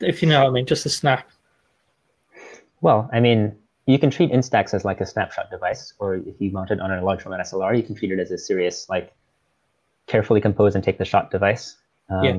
[0.01, 1.29] If you know what I mean, just a snap.
[2.81, 3.55] Well, I mean,
[3.87, 6.91] you can treat Instax as like a snapshot device, or if you mount it on
[6.91, 9.13] a large format SLR, you can treat it as a serious, like
[10.07, 11.77] carefully compose and take the shot device.
[12.09, 12.39] Um, yeah.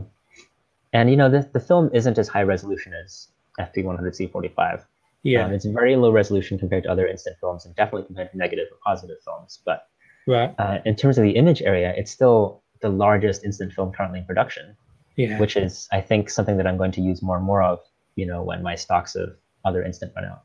[0.93, 3.27] And you know, the, the film isn't as high resolution as
[3.59, 4.83] FP100C45.
[5.23, 5.45] Yeah.
[5.45, 8.67] Um, it's very low resolution compared to other instant films and definitely compared to negative
[8.71, 9.59] or positive films.
[9.63, 9.87] But
[10.27, 10.53] right.
[10.57, 14.25] uh, in terms of the image area, it's still the largest instant film currently in
[14.25, 14.75] production.
[15.17, 15.39] Yeah.
[15.39, 17.79] Which is, I think, something that I'm going to use more and more of,
[18.15, 20.43] you know, when my stocks of other instant run out.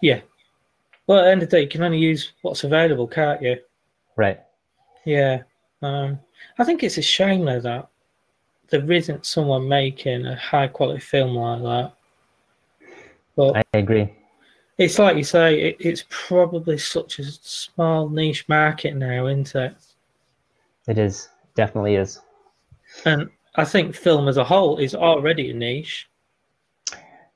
[0.00, 0.20] Yeah.
[1.06, 3.56] Well, at the end of the day, you can only use what's available, can't you?
[4.16, 4.40] Right.
[5.04, 5.42] Yeah.
[5.82, 6.20] Um,
[6.58, 7.88] I think it's a shame though that
[8.68, 11.92] there isn't someone making a high quality film like that.
[13.34, 14.14] But I agree.
[14.80, 19.74] It's like you say, it, it's probably such a small niche market now, isn't it?
[20.88, 22.18] It is, definitely is.
[23.04, 26.08] And I think film as a whole is already a niche.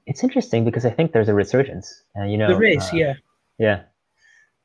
[0.06, 2.02] It's interesting because I think there's a resurgence.
[2.18, 3.14] Uh, you know, there is, uh, yeah,
[3.58, 3.82] yeah.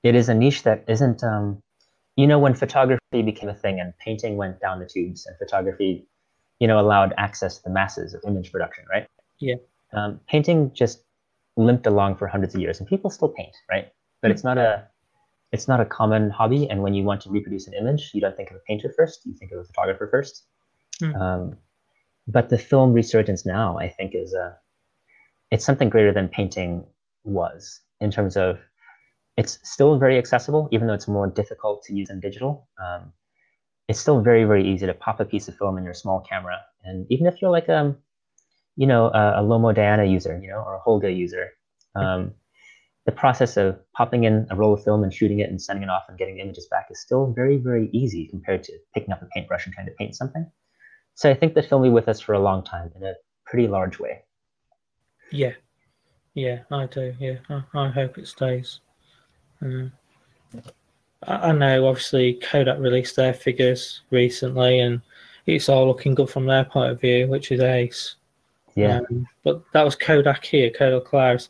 [0.04, 1.22] It is a niche that isn't.
[1.22, 1.62] Um,
[2.16, 6.06] you know, when photography became a thing and painting went down the tubes, and photography,
[6.60, 9.06] you know, allowed access to the masses of image production, right?
[9.40, 9.56] Yeah.
[9.92, 11.04] Um, painting just
[11.60, 13.88] limped along for hundreds of years, and people still paint, right?
[14.22, 14.88] But it's not a
[15.52, 16.70] it's not a common hobby.
[16.70, 19.26] And when you want to reproduce an image, you don't think of a painter first;
[19.26, 21.22] you think of a photographer 1st mm-hmm.
[21.22, 21.58] um,
[22.28, 24.58] but the film resurgence now, I think, is a
[25.52, 26.86] it's something greater than painting
[27.24, 28.60] was in terms of
[29.38, 32.68] it's still very accessible, even though it's more difficult to use in digital.
[32.84, 33.14] Um,
[33.88, 36.60] it's still very, very easy to pop a piece of film in your small camera.
[36.84, 37.98] And even if you're like a, um,
[38.80, 41.50] you know, a, a Lomo Diana user, you know, or a Holga user,
[41.96, 42.34] um,
[43.06, 45.90] the process of popping in a roll of film and shooting it and sending it
[45.90, 49.22] off and getting the images back is still very, very easy compared to picking up
[49.22, 50.50] a paintbrush and trying to paint something.
[51.16, 53.16] So I think that film will be with us for a long time in a
[53.46, 54.24] pretty large way.
[55.30, 55.56] Yeah,
[56.34, 57.14] yeah, I do.
[57.20, 58.80] Yeah, I, I hope it stays.
[59.62, 59.90] Uh,
[61.28, 65.02] I, I know, obviously, Kodak released their figures recently, and
[65.48, 68.16] it's all looking good from their point of view, which is ace.
[68.76, 69.00] Yeah.
[69.10, 71.50] Um, but that was Kodak here, Kodak Alaris.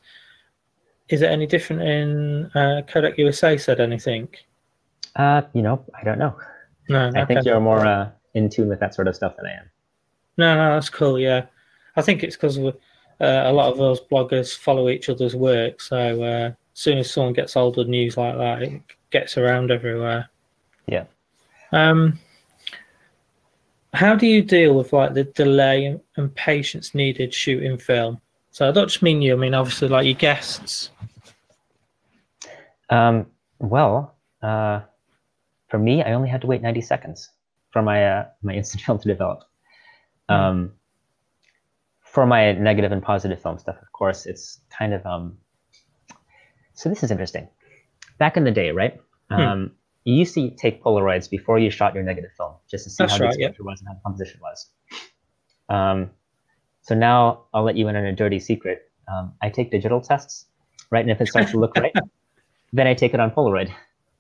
[1.10, 3.58] Is it any different in uh, Kodak USA?
[3.58, 4.28] Said anything?
[5.16, 6.36] Uh, you know, I don't know.
[6.88, 9.54] No, I think you're more uh, in tune with that sort of stuff than I
[9.54, 9.70] am.
[10.38, 11.20] No, no, that's cool.
[11.20, 11.46] Yeah,
[11.96, 12.72] I think it's because uh,
[13.20, 15.82] a lot of those bloggers follow each other's work.
[15.82, 19.72] So uh, as soon as someone gets hold of news like that, it gets around
[19.72, 20.30] everywhere.
[20.88, 21.06] Yeah.
[21.72, 22.20] Um,
[23.94, 28.20] how do you deal with like the delay and patience needed shooting film?
[28.52, 29.34] So I don't just mean you.
[29.34, 30.92] I mean obviously like your guests.
[32.90, 33.28] Um,
[33.60, 34.82] well, uh,
[35.68, 37.30] for me, I only had to wait 90 seconds
[37.72, 39.44] for my uh, my instant film to develop.
[40.28, 40.74] Um,
[42.02, 45.38] for my negative and positive film stuff, of course, it's kind of um.
[46.74, 47.48] So this is interesting.
[48.18, 49.00] Back in the day, right?
[49.30, 49.40] Hmm.
[49.40, 49.72] Um,
[50.06, 53.18] you used to take Polaroids before you shot your negative film, just to see That's
[53.18, 53.48] how right, the yeah.
[53.48, 54.70] exposure was and how the composition was.
[55.70, 56.12] Um,
[56.82, 58.92] so now I'll let you in on a dirty secret.
[59.08, 60.46] Um, I take digital tests,
[60.92, 61.02] right?
[61.02, 61.94] And if it starts to look right,
[62.74, 63.72] then I take it on Polaroid.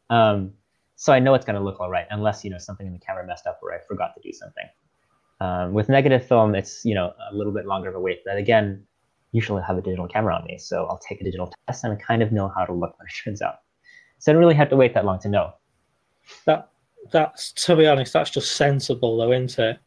[0.09, 0.53] Um,
[0.95, 2.99] so I know it's going to look all right, unless you know something in the
[2.99, 4.65] camera messed up or I forgot to do something.
[5.39, 8.19] Um, with negative film, it's you know a little bit longer of a wait.
[8.25, 8.85] But again,
[9.31, 11.93] usually I have a digital camera on me, so I'll take a digital test and
[11.93, 13.55] I kind of know how to look when it turns out.
[14.17, 15.53] So I don't really have to wait that long to know.
[16.45, 16.69] That
[17.11, 19.79] that's to be honest, that's just sensible though, isn't it?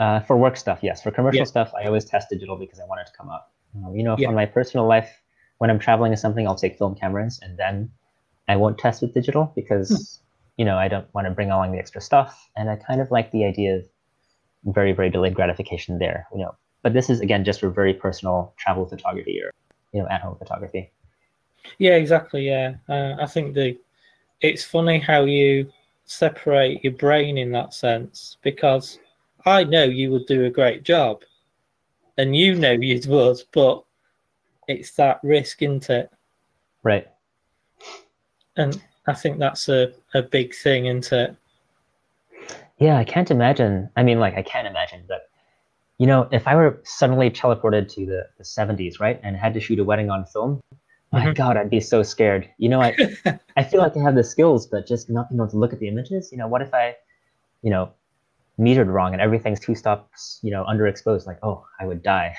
[0.00, 1.02] Uh, for work stuff, yes.
[1.02, 1.44] For commercial Yeah.
[1.44, 3.52] stuff, I always test digital because I want it to come up.
[3.76, 4.28] Um, you know, Yeah.
[4.28, 5.22] for my personal life,
[5.58, 7.90] when I'm traveling to something, I'll take film cameras and then
[8.48, 10.32] I won't test with digital because, Hmm.
[10.56, 12.50] you know, I don't want to bring along the extra stuff.
[12.56, 13.88] And I kind of like the idea of
[14.64, 16.54] very, very delayed gratification there, you know.
[16.82, 19.50] But this is, again, just for very personal travel photography or,
[19.92, 20.92] you know, at home photography.
[21.78, 22.46] Yeah, exactly.
[22.46, 23.78] Yeah, uh, I think the
[24.44, 25.72] it's funny how you
[26.04, 28.98] separate your brain in that sense because
[29.46, 31.22] I know you would do a great job,
[32.18, 33.82] and you know you would, but
[34.68, 36.10] it's that risk, isn't it?
[36.82, 37.08] Right.
[38.56, 41.36] And I think that's a, a big thing, isn't it?
[42.78, 43.88] Yeah, I can't imagine.
[43.96, 45.30] I mean, like, I can't imagine, but
[45.96, 49.60] you know, if I were suddenly teleported to the, the 70s, right, and had to
[49.60, 50.62] shoot a wedding on film,
[51.14, 51.34] my Mhm.
[51.34, 52.48] God, I'd be so scared.
[52.58, 52.94] You know, I
[53.56, 55.78] I feel like I have the skills, but just not being able to look at
[55.78, 56.30] the images.
[56.32, 56.96] You know, what if I,
[57.62, 57.90] you know,
[58.58, 61.26] metered wrong and everything's two stops, you know, underexposed?
[61.26, 62.36] Like, oh, I would die.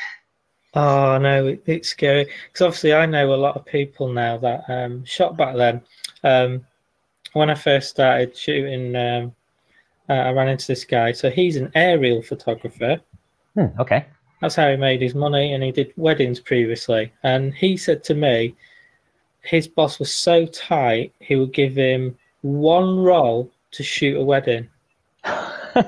[0.74, 4.66] Oh no, it, it's scary because obviously I know a lot of people now that
[4.70, 5.82] um, shot back then.
[6.24, 6.66] Um,
[7.34, 9.34] when I first started shooting, um,
[10.10, 11.12] uh, I ran into this guy.
[11.14, 13.00] So he's an aerial photographer.
[13.56, 14.06] Hmm, okay.
[14.46, 17.12] That's how he made his money, and he did weddings previously.
[17.24, 18.56] And he said to me,
[19.42, 24.70] his boss was so tight, he would give him one roll to shoot a wedding.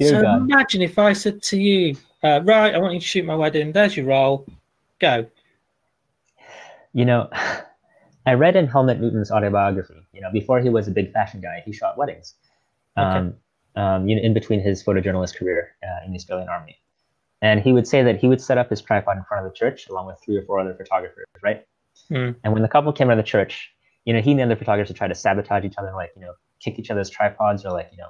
[0.00, 3.34] So imagine if I said to you, uh, "Right, I want you to shoot my
[3.34, 3.72] wedding.
[3.72, 4.46] There's your roll.
[5.00, 5.26] Go."
[6.92, 7.28] You know,
[8.26, 11.64] I read in Helmut Newton's autobiography, you know, before he was a big fashion guy,
[11.66, 12.34] he shot weddings.
[12.96, 13.34] Okay.
[13.78, 16.76] Um, you know, in between his photojournalist career uh, in the Australian Army.
[17.40, 19.56] And he would say that he would set up his tripod in front of the
[19.56, 21.64] church along with three or four other photographers, right?
[22.08, 22.30] Hmm.
[22.42, 23.70] And when the couple came out of the church,
[24.04, 26.22] you know, he and the other photographers would try to sabotage each other, like, you
[26.22, 28.08] know, kick each other's tripods or like, you know,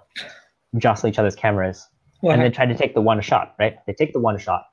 [0.78, 1.86] jostle each other's cameras
[2.22, 3.76] Well, and then try to take the one shot, right?
[3.86, 4.64] They take the one shot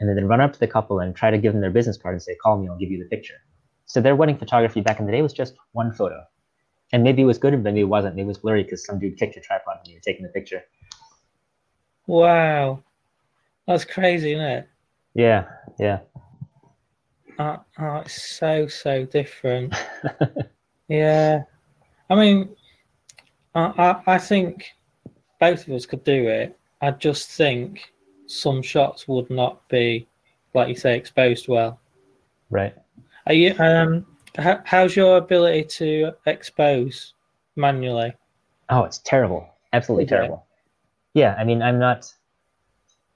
[0.00, 1.96] and then they run up to the couple and try to give them their business
[1.96, 3.36] card and say, call me, I'll give you the picture.
[3.86, 6.24] So their wedding photography back in the day was just one photo.
[6.92, 8.16] And maybe it was good, and maybe it wasn't.
[8.16, 10.32] Maybe it was blurry because some dude kicked your tripod when you were taking the
[10.32, 10.62] picture.
[12.06, 12.82] wow,
[13.66, 14.68] that's crazy, isn't it?
[15.14, 15.44] Yeah,
[15.78, 16.00] yeah.
[17.38, 19.74] Uh, oh, it's so so different.
[20.88, 21.42] yeah,
[22.08, 22.56] I mean,
[23.54, 23.72] I,
[24.06, 24.70] I I think
[25.38, 26.58] both of us could do it.
[26.82, 27.92] I just think
[28.26, 30.06] some shots would not be,
[30.54, 31.80] like you say, exposed well.
[32.50, 32.74] right.
[33.26, 34.06] Are you um?
[34.36, 37.14] How, how's your ability to expose
[37.56, 38.14] manually?
[38.68, 39.48] Oh, it's terrible.
[39.72, 40.46] Absolutely terrible.
[41.14, 42.12] Yeah, I mean, I'm not,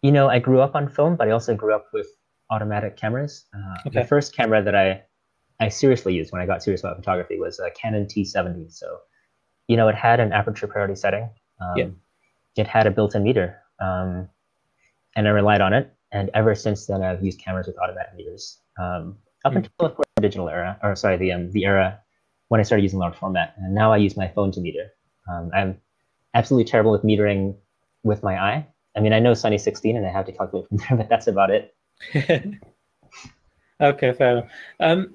[0.03, 2.09] you know, I grew up on film, but I also grew up with
[2.51, 3.45] automatic cameras.
[3.55, 4.01] Uh, Okay.
[4.03, 5.03] The first camera that I
[5.61, 8.73] I seriously used when I got serious about photography was a Canon T70.
[8.73, 8.99] So,
[9.69, 11.31] you know, it had an aperture priority setting.
[11.61, 11.87] Um, Yeah.
[12.57, 14.29] It had a built-in meter, um,
[15.17, 15.93] and I relied on it.
[16.13, 18.61] And ever since then, I've used cameras with automatic meters.
[18.79, 19.59] Um, up Hmm.
[19.59, 22.01] until of course the digital era, or sorry, the um, the era
[22.49, 24.91] when I started using large format, and now I use my phone to meter.
[25.31, 25.81] Um, I'm
[26.35, 27.57] absolutely terrible with metering
[28.03, 28.67] with my eye.
[28.97, 31.27] I mean, I know Sunny 16 and I have to calculate from there, but that's
[31.27, 31.75] about it.
[33.81, 34.51] okay, fair enough.
[34.81, 35.15] Um,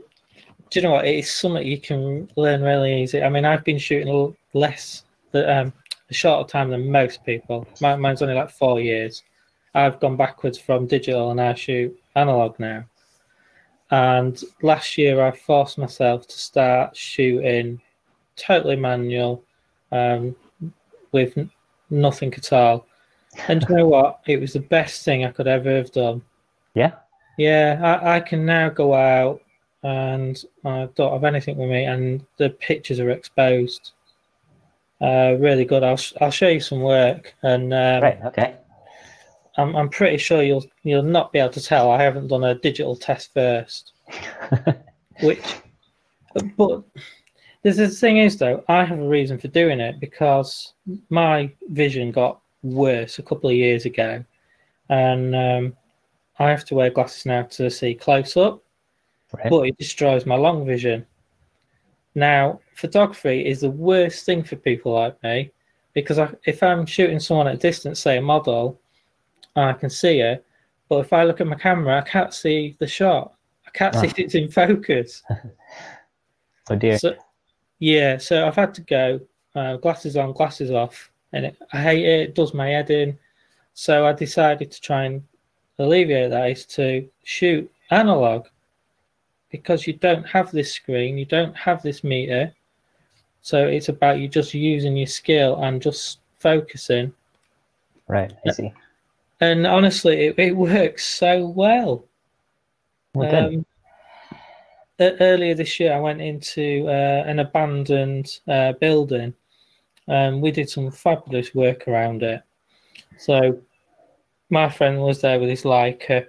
[0.69, 1.05] do you know what?
[1.05, 3.21] It's something you can learn really easy.
[3.23, 5.73] I mean, I've been shooting less, the, um,
[6.09, 7.67] a shorter time than most people.
[7.82, 9.23] Mine, mine's only like four years.
[9.75, 12.86] I've gone backwards from digital and I shoot analog now.
[13.92, 17.82] And last year, I forced myself to start shooting
[18.36, 19.44] totally manual,
[19.92, 20.36] um,
[21.12, 21.50] with n-
[21.90, 22.86] nothing at all.
[23.48, 24.20] And you know what?
[24.28, 26.22] It was the best thing I could ever have done.
[26.74, 26.94] Yeah.
[27.38, 29.42] Yeah, I, I can now go out
[29.84, 33.92] and I don't have anything with me, and the pictures are exposed.
[35.02, 35.84] Uh, really good.
[35.84, 38.20] I'll sh- I'll show you some work, and um, Right.
[38.26, 38.56] Okay.
[39.60, 41.91] I'm I'm pretty sure you'll you'll not be able to tell.
[41.91, 43.93] I haven't done a digital test first,
[45.22, 45.43] which,
[46.57, 46.84] but
[47.64, 50.74] there's the thing is though, I have a reason for doing it because
[51.10, 54.24] my vision got worse a couple of years ago,
[54.89, 55.76] and um,
[56.39, 58.64] I have to wear glasses now to see close up
[59.34, 59.49] right.
[59.49, 61.05] but it destroys my long vision.
[62.16, 65.51] Now, photography is the worst thing for people like me
[65.93, 68.80] because I, if I'm shooting someone at a distance, say a model,
[69.68, 70.45] I can see it,
[70.88, 73.34] but if I look at my camera, I can't see the shot.
[73.68, 74.12] I can't see Ah.
[74.12, 75.24] if it's in focus.
[76.70, 76.97] oh dear.
[76.97, 77.16] So,
[77.80, 79.20] yeah, so I've had to go
[79.55, 82.20] uh, glasses on, glasses off, and it, I hate it.
[82.30, 83.18] It does my head in.
[83.74, 85.24] So I decided to try and
[85.78, 88.47] alleviate that is to shoot analog
[89.49, 92.53] because you don't have this screen, you don't have this meter.
[93.41, 97.14] So it's about you just using your skill and just focusing.
[98.07, 98.34] right.
[98.45, 98.74] I see.
[99.42, 102.06] And honestly, it, it works so well.
[103.14, 103.48] Well.
[103.48, 103.66] Um,
[105.00, 109.34] earlier this year, I went into uh, an abandoned uh, building.
[110.08, 112.42] Um, we did some fabulous work around it.
[113.18, 113.60] So,
[114.50, 116.28] my friend was there with his Leica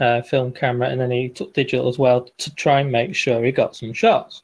[0.00, 3.42] uh, film camera, and then he took digital as well to try and make sure
[3.42, 4.42] he got some shots.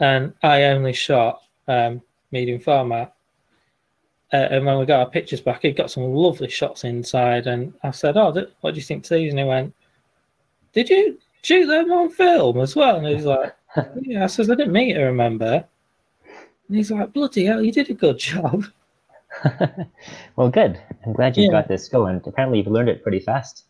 [0.00, 3.14] And I only shot um, medium format.
[4.32, 7.46] Uh, and when we got our pictures back, he got some lovely shots inside.
[7.46, 9.74] And I said, "Oh, th- what do you think to these?" And he went,
[10.72, 13.54] "Did you shoot them on film as well?" And he's like,
[14.02, 15.64] "Yeah." I says, "I didn't mean to remember."
[16.68, 18.64] And he's like, "Bloody hell, you did a good job."
[20.36, 20.80] well, good.
[21.04, 21.60] I'm glad you've Yeah.
[21.60, 22.20] got this going.
[22.24, 23.64] apparently you've learned it pretty fast.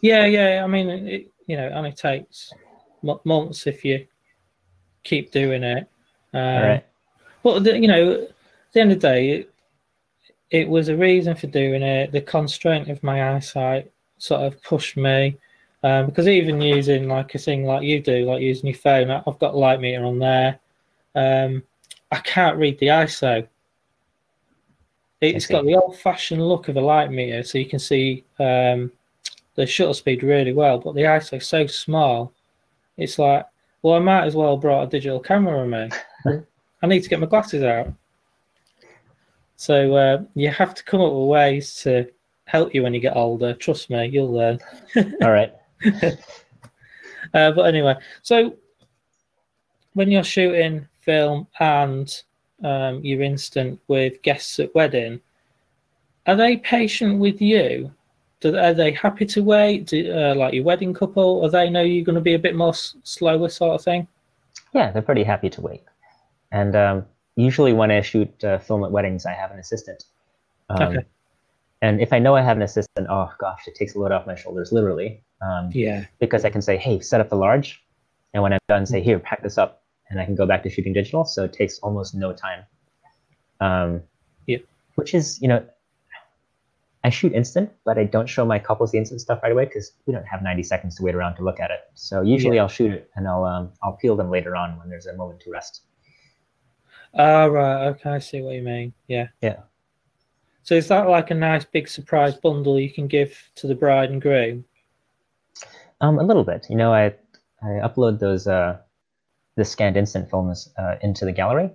[0.00, 0.62] Yeah, yeah.
[0.64, 2.52] I mean, it, you know, and it only takes
[3.02, 4.06] mo- months if you
[5.04, 5.86] keep doing it.
[6.32, 6.86] Um, All right.
[7.42, 8.28] But the, you know, at
[8.72, 9.46] the end of the day,
[10.50, 12.12] it, was a reason for doing it.
[12.12, 15.36] The constraint of my eyesight sort of pushed me
[15.82, 19.38] um, because even using like a thing like you do, like using your phone, I've
[19.38, 20.58] got a light meter on there.
[21.14, 21.62] Um,
[22.10, 23.46] I can't read the ISO.
[25.20, 28.92] It's got the old-fashioned look of a light meter, so you can see um,
[29.54, 30.78] the shutter speed really well.
[30.78, 32.32] But the ISO is so small,
[32.96, 33.46] it's like,
[33.82, 35.92] well, I might as well have brought a digital camera with
[36.26, 36.42] me.
[36.82, 37.92] I need to get my glasses out.
[39.56, 42.10] So uh, you have to come up with ways to
[42.46, 43.54] help you when you get older.
[43.54, 44.58] Trust me, you'll learn.
[45.22, 45.52] All right.
[47.32, 48.54] Uh, but anyway, so
[49.94, 52.22] when you're shooting film and
[52.62, 55.20] um, you're instant with guests at wedding,
[56.26, 57.92] are they patient with you?
[58.40, 59.86] Do, are they happy to wait?
[59.86, 62.54] Do, uh, like your wedding couple, or they know you're going to be a bit
[62.54, 64.06] more s- slower, sort of thing?
[64.72, 65.82] Yeah, they're pretty happy to wait.
[66.52, 67.06] And um,
[67.36, 70.04] usually when I shoot uh, film at weddings, I have an assistant.
[70.68, 71.04] Um, Okay.
[71.82, 74.26] And if I know I have an assistant, oh gosh, it takes a load off
[74.26, 75.22] my shoulders, literally.
[75.42, 76.06] Um, Yeah.
[76.18, 77.84] because I can say, hey, set up the large.
[78.32, 79.82] And when I'm done, say, here, pack this up.
[80.08, 81.24] And I can go back to shooting digital.
[81.26, 82.64] So it takes almost no time.
[83.60, 84.02] Um,
[84.46, 84.58] Yeah.
[84.94, 85.66] Which is, you know,
[87.02, 89.92] I shoot instant, but I don't show my couples the instant stuff right away because
[90.06, 91.80] we don't have 90 seconds to wait around to look at it.
[91.94, 95.04] So usually I'll shoot it and I'll um, I'll peel them later on when there's
[95.04, 95.82] a moment to rest.
[97.16, 97.86] Ah, right.
[97.88, 98.92] Okay, I see what you mean.
[99.08, 99.28] Yeah.
[99.40, 99.56] Yeah.
[100.62, 104.10] So is that like a nice big surprise bundle you can give to the bride
[104.10, 104.64] and groom?
[106.00, 106.66] Um, a little bit.
[106.70, 107.14] You know, I
[107.62, 108.78] I upload those uh,
[109.56, 111.70] the scanned instant films uh, into the gallery,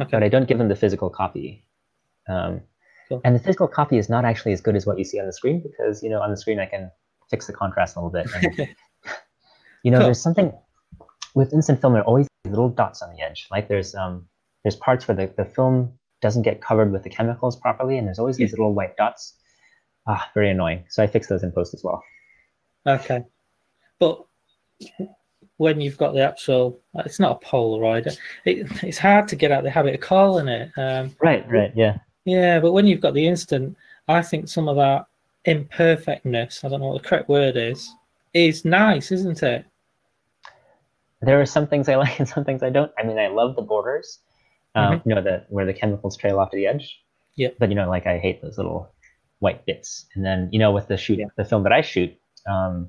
[0.00, 0.10] Okay.
[0.10, 1.64] but I don't give them the physical copy.
[2.28, 2.60] Um,
[3.10, 3.20] Cool.
[3.22, 5.32] And the physical copy is not actually as good as what you see on the
[5.32, 6.90] screen because you know on the screen I can
[7.30, 8.26] fix the contrast a little bit.
[8.34, 8.68] And,
[9.82, 10.06] you know, Cool.
[10.06, 10.50] there's something
[11.34, 11.92] with instant film.
[11.92, 13.46] There are always little dots on the edge.
[13.50, 14.26] Like there's um
[14.64, 18.18] there's parts where the, the film doesn't get covered with the chemicals properly, and there's
[18.18, 19.34] always these little white dots.
[20.06, 20.84] Ah, very annoying.
[20.88, 22.02] So I fix those in post as well.
[22.86, 23.22] Okay,
[23.98, 24.24] but
[25.58, 28.06] when you've got the actual, it's not a Polaroid.
[28.44, 30.70] It, it's hard to get out the habit of calling it.
[30.76, 31.98] Um, Right, right, yeah.
[32.24, 33.76] yeah, but when you've got the instant,
[34.08, 35.06] I think some of that
[35.44, 37.94] imperfectness, I don't know what the correct word is,
[38.34, 39.64] is nice, isn't it?
[41.22, 42.92] There are some things I like and some things I don't.
[42.98, 44.18] I mean, I love the borders,
[44.74, 47.00] um, you know, that where the chemicals trail off to the edge.
[47.36, 47.48] Yeah.
[47.58, 48.92] But you know, like I hate those little
[49.40, 50.06] white bits.
[50.14, 51.26] And then you know, with the shoot, Yeah.
[51.36, 52.16] the film that I shoot,
[52.46, 52.88] um,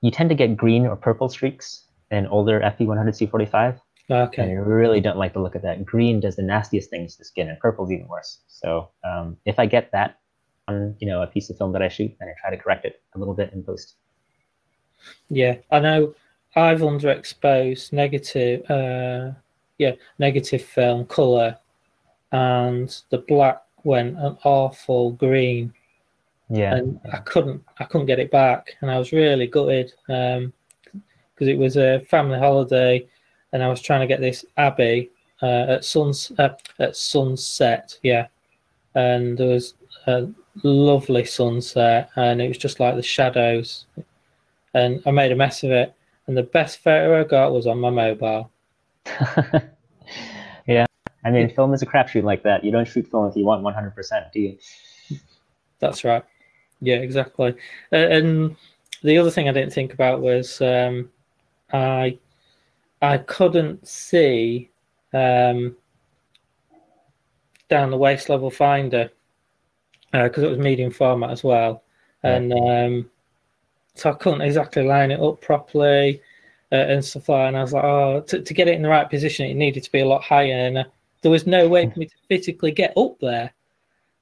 [0.00, 3.80] you tend to get green or purple streaks in older FP100 C45.
[4.10, 4.42] Okay.
[4.42, 4.50] And.
[4.50, 5.84] I really don't like the look of that.
[5.84, 8.40] Green does the nastiest things to skin, and purple's even worse.
[8.48, 10.18] So um, if I get that
[10.66, 12.84] on, you know, a piece of film that I shoot, then I try to correct
[12.84, 13.94] it a little bit in post.
[15.28, 16.14] Yeah, I know
[16.56, 19.32] I've underexposed negative, uh,
[19.80, 21.56] yeah, negative film color,
[22.32, 25.72] and the black went an awful green,
[26.50, 26.76] Yeah.
[26.76, 31.58] and I couldn't, I couldn't get it back, and I was really gutted because it
[31.58, 33.06] was a family holiday,
[33.52, 35.10] and I was trying to get this abbey
[35.42, 38.26] uh, at suns uh, at sunset, yeah,
[38.94, 39.74] and there was
[40.06, 40.28] a
[40.62, 43.86] lovely sunset, and it was just like the shadows,
[44.74, 45.94] and I made a mess of it.
[46.26, 48.52] And the best photo I got was on my mobile.
[50.66, 50.86] yeah.
[51.24, 52.64] I mean, film is a crapshoot like that.
[52.64, 54.58] You don't shoot film if you want 100%, do you?
[55.78, 56.24] That's right.
[56.80, 57.54] Yeah, exactly.
[57.92, 58.56] Uh, and
[59.02, 61.10] the other thing I didn't think about was um,
[61.72, 62.18] I
[63.02, 64.70] I couldn't see
[65.12, 65.76] um,
[67.68, 69.10] down the waist level finder
[70.12, 71.82] because it was medium format as well,
[72.22, 73.10] and um,
[73.94, 76.20] so I couldn't exactly line it up properly
[76.72, 77.38] uh, and stuff like.
[77.38, 77.48] that.
[77.48, 79.82] And I was like, oh, to, to get it in the right position, it needed
[79.84, 80.84] to be a lot higher, and uh,
[81.22, 83.52] there was no way for me to physically get up there.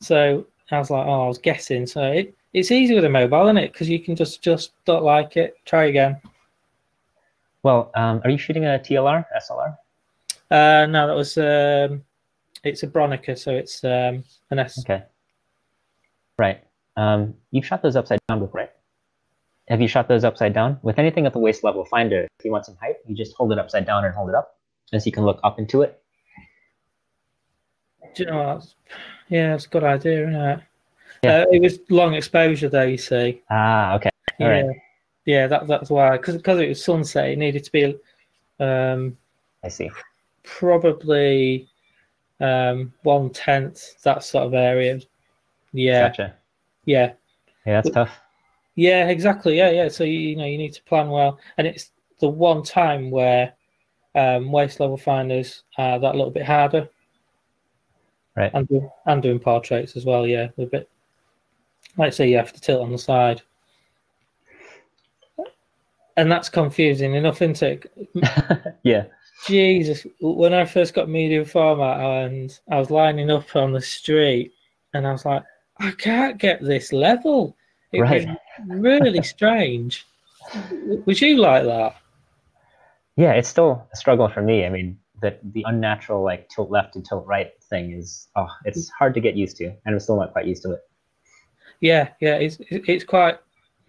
[0.01, 1.87] So I was like, oh, I was guessing.
[1.87, 3.73] So it, it's easy with a mobile, isn't it?
[3.73, 6.21] Because you can just just don't like it, try again.
[7.63, 9.77] Well, um, are you shooting a TLR, SLR?
[10.51, 12.03] Uh, no, that was um,
[12.65, 14.79] it's a Bronica, so it's um, an S.
[14.81, 15.03] Okay.
[16.39, 16.63] Right.
[16.97, 18.71] Um, you've shot those upside down before, right?
[19.69, 20.79] Have you shot those upside down?
[20.83, 23.53] With anything at the waist level finder, if you want some height, you just hold
[23.53, 24.57] it upside down and hold it up,
[24.93, 26.01] and so you can look up into it.
[28.15, 28.67] Do you know what?
[29.29, 30.61] Yeah, it's a good idea, isn't it?
[31.23, 31.41] Yeah.
[31.41, 32.83] Uh, it was long exposure, though.
[32.83, 33.43] You see.
[33.51, 34.11] Ah, okay.
[34.41, 34.63] All yeah.
[34.63, 34.77] right.
[35.27, 36.17] Yeah, that that's why.
[36.17, 37.99] Because it was sunset, it needed to be
[38.61, 39.17] um,
[39.63, 39.91] I see.
[40.43, 41.69] probably
[42.41, 45.01] um, one tenth that sort of area.
[45.73, 46.35] Yeah, Gotcha.
[46.87, 47.13] yeah.
[47.67, 48.19] Yeah, that's tough.
[48.79, 49.57] Yeah, exactly.
[49.57, 49.89] Yeah, yeah.
[49.89, 53.53] So you, you know you need to plan well, and it's the one time where
[54.15, 56.89] um, waist level finders are that little bit harder,
[58.37, 58.53] Right.
[58.55, 58.69] and
[59.07, 60.29] and doing portraits as well.
[60.29, 60.89] Yeah, a bit.
[61.97, 63.43] Like say you have to tilt on the side,
[66.17, 68.77] and that's confusing enough, isn't it?
[68.85, 69.07] yeah.
[69.45, 74.53] Jesus, when I first got medium format and I was lining up on the street,
[74.95, 75.43] and I was like,
[75.81, 77.57] I can't get this level.
[77.93, 78.29] It Right.
[78.29, 78.37] was
[78.69, 80.07] really strange.
[81.05, 81.97] Was you like that?
[83.17, 84.65] Yeah, it's still a struggle for me.
[84.65, 88.89] I mean, the the unnatural like tilt left and tilt right thing is oh, it's
[88.91, 90.81] hard to get used to, and I'm still not quite used to it.
[91.81, 92.37] Yeah, yeah.
[92.37, 93.39] It's it's quite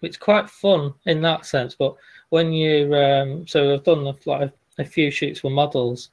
[0.02, 1.74] it's quite fun in that sense.
[1.74, 1.94] But
[2.30, 6.10] when you um, so I've done a, like a, a few shoots with models,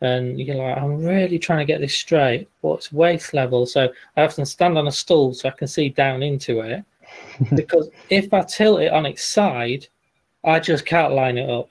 [0.00, 3.66] and you're like, I'm really trying to get this straight, but it's waist level.
[3.66, 6.84] So I often stand on a stool so I can see down into it.
[7.54, 9.86] Because if I tilt it on its side,
[10.44, 11.68] I just can't line it up.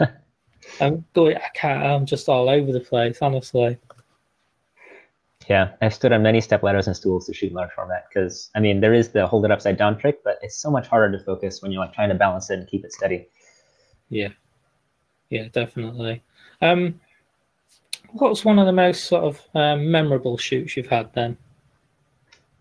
[0.80, 1.36] I'm going.
[1.36, 1.84] I can't.
[1.84, 3.78] I'm just all over the place, honestly.
[5.48, 8.60] Yeah, I've stood on many step ladders and stools to shoot large format because I
[8.60, 11.24] mean there is the hold it upside down trick, but it's so much harder to
[11.24, 13.26] focus when you're like trying to balance it and keep it steady.
[14.10, 14.28] Yeah,
[15.28, 16.22] yeah, definitely.
[16.62, 17.00] Um,
[18.10, 21.36] what's one of the most sort of um, memorable shoots you've had then?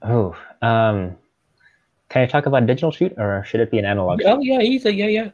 [0.02, 1.18] Oh, um,
[2.10, 4.22] can I talk about digital shoot or should it be an analog?
[4.22, 4.28] shoot?
[4.28, 4.90] Oh yeah, either.
[4.90, 5.30] Yeah, yeah.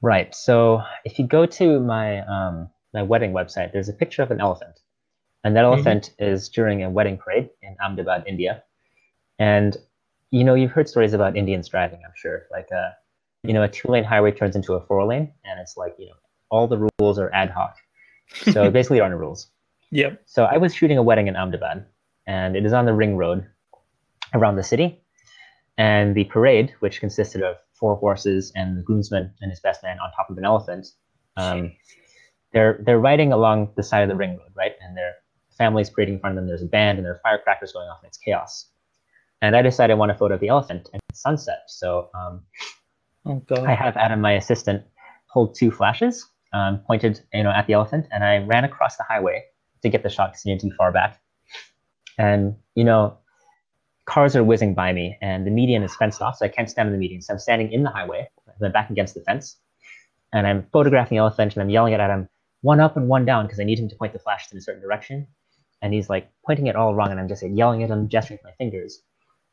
[0.00, 0.34] Right.
[0.34, 4.40] So if you go to my um, my wedding website, there's a picture of an
[4.40, 4.80] elephant,
[5.44, 5.72] and that Mhm.
[5.74, 8.64] elephant is during a wedding parade in Ahmedabad, India.
[9.38, 9.76] And
[10.30, 12.00] you know, you've heard stories about Indians driving.
[12.04, 12.96] I'm sure, like a
[13.44, 16.06] you know, a two lane highway turns into a four lane, and it's like you
[16.06, 16.14] know,
[16.50, 17.76] all the rules are ad hoc.
[18.50, 19.50] So basically, there are no rules.
[19.90, 20.22] Yep.
[20.26, 21.84] So I was shooting a wedding in Ahmedabad,
[22.26, 23.46] and it is on the ring road
[24.34, 25.02] around the city.
[25.78, 29.98] And the parade, which consisted of four horses and the groomsman and his best man
[29.98, 30.86] on top of an elephant,
[31.36, 31.72] um,
[32.52, 34.72] they're they're riding along the side of the ring road, right?
[34.82, 35.14] And their
[35.56, 36.46] families parading in front of them.
[36.46, 38.68] There's a band and there are firecrackers going off, and it's chaos.
[39.40, 41.62] And I decided I want a photo of the elephant and sunset.
[41.68, 42.42] So um,
[43.26, 43.42] Oh.
[43.64, 44.82] I have Adam, my assistant,
[45.28, 49.04] hold two flashes um, pointed, you know, at the elephant, and I ran across the
[49.08, 49.44] highway
[49.82, 51.20] to get the shot because you need to be far back.
[52.18, 53.18] And you know,
[54.04, 56.88] cars are whizzing by me, and the median is fenced off, so I can't stand
[56.88, 57.22] in the median.
[57.22, 58.28] So I'm standing in the highway,
[58.60, 59.56] then back against the fence,
[60.32, 62.28] and I'm photographing the elephant, and I'm yelling at him,
[62.62, 64.60] one up and one down, because I need him to point the flash in a
[64.60, 65.26] certain direction.
[65.82, 68.38] And he's like pointing it all wrong, and I'm just like, yelling at him, gesturing
[68.42, 69.02] with my fingers.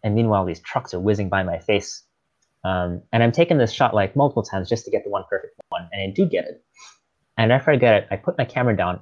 [0.04, 2.04] And meanwhile, these trucks are whizzing by my face.
[2.64, 5.56] Um, and I'm taking this shot like multiple times just to get the one perfect
[5.70, 6.64] one, and I do get it.
[7.38, 9.02] And after I get it, I put my camera down,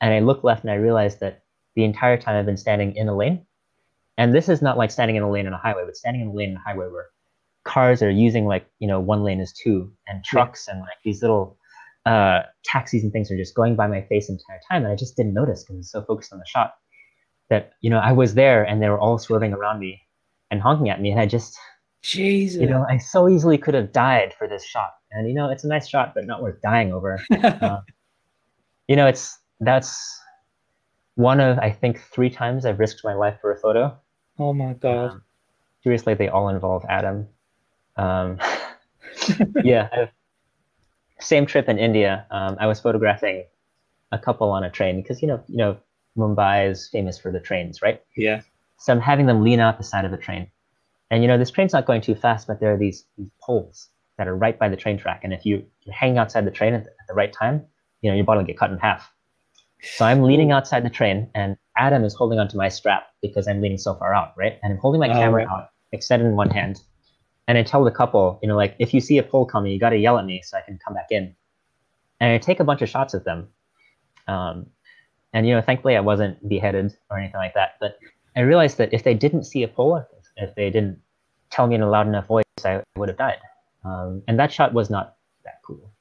[0.00, 1.44] and I look left, and I realize that
[1.76, 3.46] the entire time I've been standing in a lane.
[4.16, 6.28] And this is not like standing in a lane on a highway, but standing in
[6.28, 7.08] a lane on a highway where
[7.64, 11.22] cars are using like you know one lane is two, and trucks and like these
[11.22, 11.58] little
[12.06, 14.96] uh, taxis and things are just going by my face the entire time, and I
[14.96, 16.74] just didn't notice because I was so focused on the shot
[17.50, 20.00] that you know I was there, and they were all swerving around me
[20.50, 21.58] and honking at me, and I just
[22.02, 22.60] Jesus.
[22.60, 25.64] you know I so easily could have died for this shot, and you know it's
[25.64, 27.20] a nice shot, but not worth dying over.
[27.32, 27.80] Uh,
[28.88, 30.20] you know it's that's
[31.14, 33.96] one of I think three times I've risked my life for a photo.
[34.38, 35.10] Oh my god.
[35.10, 35.22] Um,
[35.82, 37.28] seriously, they all involve Adam.
[37.96, 38.38] Um,
[39.62, 40.08] yeah, I've,
[41.20, 42.26] same trip in India.
[42.30, 43.44] Um, I was photographing
[44.12, 45.76] a couple on a train because you know, you know,
[46.16, 48.00] Mumbai is famous for the trains, right?
[48.16, 48.42] yeah.
[48.78, 50.50] So I'm having them lean out the side of the train,
[51.10, 53.88] and you know, this train's not going too fast, but there are these, these poles
[54.18, 56.74] that are right by the train track, and if you, you're hanging outside the train
[56.74, 57.64] at the, at the right time,
[58.02, 59.13] you know, your body will get cut in half.
[59.84, 63.60] So I'm leaning outside the train, and Adam is holding onto my strap because I'm
[63.60, 64.58] leaning so far out, right?
[64.62, 66.80] And I'm holding my Oh, camera out, extended in one hand.
[67.46, 69.78] And I tell the couple, you know, like, if you see a pole coming, you
[69.78, 71.34] got to yell at me so I can come back in.
[72.20, 73.48] And I take a bunch of shots of them.
[74.26, 74.66] Um,
[75.34, 77.74] and, you know, thankfully I wasn't beheaded or anything like that.
[77.80, 77.98] But
[78.34, 80.02] I realized that if they didn't see a pole,
[80.36, 80.98] if they didn't
[81.50, 83.38] tell me in a loud enough voice, I would have died.
[83.84, 85.92] Um, and that shot was not that cool.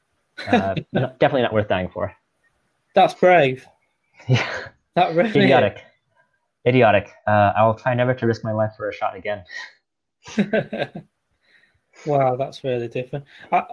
[0.47, 0.75] Uh,
[1.19, 2.15] definitely not worth dying for.
[2.95, 3.67] That's brave.
[4.27, 4.47] Yeah.
[4.95, 5.83] That really idiotic
[6.65, 9.43] idiotic uh, i'll try never to risk my life for a shot again
[12.05, 13.25] wow, that's really different.
[13.51, 13.63] Uh,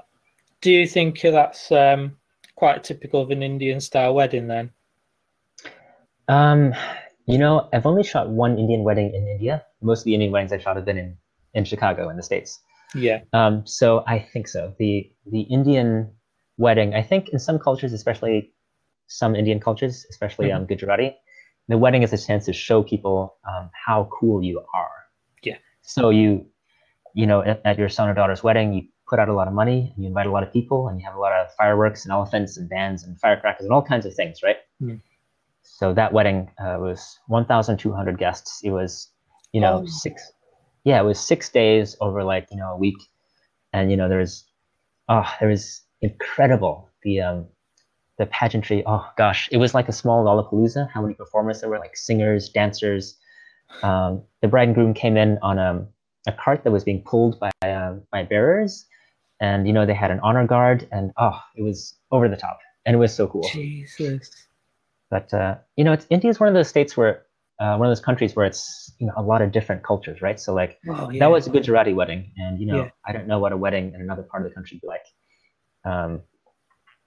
[0.61, 2.17] do you think that's um,
[2.57, 4.71] quite typical of an Indian style wedding then?
[6.29, 6.73] um,
[7.27, 10.53] you know i've only shot one indian wedding in india most of the indian weddings
[10.53, 11.17] I've shot have been in,
[11.55, 12.59] in chicago in the states
[12.95, 13.21] Yeah.
[13.33, 16.11] um, so i think so the the indian
[16.57, 18.53] wedding i think in some cultures especially
[19.11, 21.11] some indian cultures especially um, gujarati
[21.69, 23.17] the wedding is a chance to show people
[23.51, 24.97] um, how cool you are
[25.49, 25.59] Yeah.
[25.83, 26.47] so you
[27.21, 29.55] you know at, at your son or daughter's wedding you put out a lot of
[29.63, 32.05] money and you invite a lot of people and you have a lot of fireworks
[32.05, 35.01] and elephants and bands and firecrackers and all kinds of things right Mm.
[35.79, 38.93] so that wedding uh, was 1200 guests it was
[39.53, 39.87] you know Oh.
[40.05, 40.33] six
[40.85, 43.01] yeah it was six days over like you know a week
[43.75, 44.35] and you know there's
[45.09, 47.47] oh there was incredible the um
[48.21, 51.79] the pageantry oh gosh it was like a small lollapalooza how many performers there were
[51.87, 53.17] like singers dancers
[53.83, 54.13] um,
[54.43, 55.87] the bride and groom came in on um,
[56.27, 58.73] a cart that was being pulled by um, by bearers
[59.41, 61.79] and you know they had an honor guard and oh it was
[62.13, 64.31] over the top and it was so cool Jesus.
[65.15, 67.15] but uh, you know it's india is one of those states where
[67.61, 70.39] uh, one of those countries where it's you know a lot of different cultures right
[70.41, 71.21] so like Oh, yeah.
[71.21, 72.91] that was a Gujarati wedding, and you know, Yeah.
[73.07, 75.07] I don't know what a wedding in another part of the country would be like.
[75.93, 76.23] Um,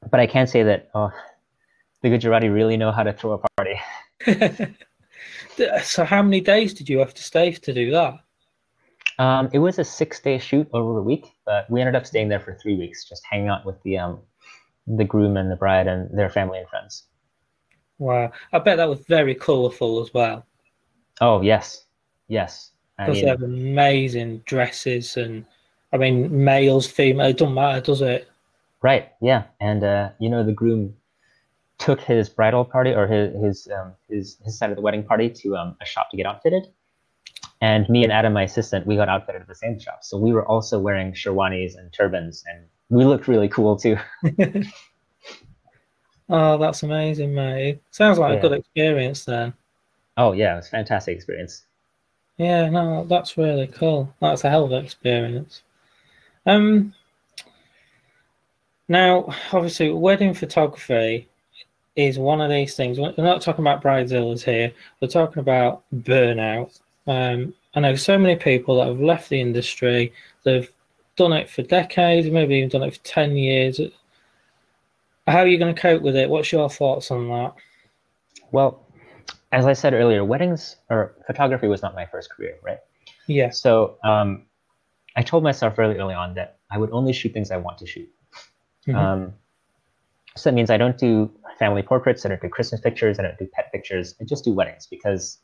[0.09, 1.11] but I can't say that oh,
[2.01, 3.79] the Gujarati really know how to throw a party.
[5.83, 8.15] so, how many days did you have to stay to do that?
[9.19, 12.39] Um, it was a six-day shoot over a week, but we ended up staying there
[12.39, 14.19] for three weeks, just hanging out with the um,
[14.87, 17.03] the groom and the bride and their family and friends.
[17.99, 18.31] Wow.
[18.51, 20.45] I bet that was very colourful as well.
[21.21, 21.85] Oh yes,
[22.27, 22.71] yes.
[22.97, 25.45] Because they have amazing dresses and,
[25.91, 28.27] I mean, males, female, it doesn't matter, does it?
[28.83, 29.09] Right.
[29.21, 29.45] Yeah.
[29.59, 30.95] And uh, you know, the groom
[31.79, 35.29] took his bridal party or his his um, his his side of the wedding party
[35.29, 36.67] to um, a shop to get outfitted.
[37.61, 39.99] And me and Adam, my assistant, we got outfitted at the same shop.
[40.03, 43.97] So we were also wearing sherwanis and turbans, and we looked really cool too.
[46.29, 47.81] Oh, that's amazing, mate.
[47.91, 48.39] Sounds like Yeah.
[48.39, 49.53] a good experience then.
[50.17, 51.65] Oh yeah, it was a fantastic experience.
[52.37, 54.13] Yeah, no, that's really cool.
[54.19, 55.63] That's a hell of an experience.
[56.45, 56.93] Um,
[58.87, 61.27] now, obviously, wedding photography
[61.95, 62.99] is one of these things.
[62.99, 64.71] We're not talking about bridezillas here.
[65.01, 66.79] We're talking about burnout.
[67.07, 70.13] Um, I know so many people that have left the industry.
[70.43, 70.69] They've
[71.15, 73.79] done it for decades, maybe even done it for ten years.
[75.27, 76.29] How are you going to cope with it?
[76.29, 77.53] What's your thoughts on that?
[78.51, 78.85] Well,
[79.51, 82.79] as I said earlier, weddings or photography was not my first career, right?
[83.27, 83.51] Yeah.
[83.51, 84.43] So um,
[85.15, 87.85] I told myself really early on that I would only shoot things I want to
[87.85, 88.09] shoot.
[88.87, 88.97] Mm-hmm.
[88.97, 89.33] Um,
[90.35, 93.37] so that means I don't do family portraits, I don't do Christmas pictures, I don't
[93.37, 94.15] do pet pictures.
[94.19, 95.37] I just do weddings because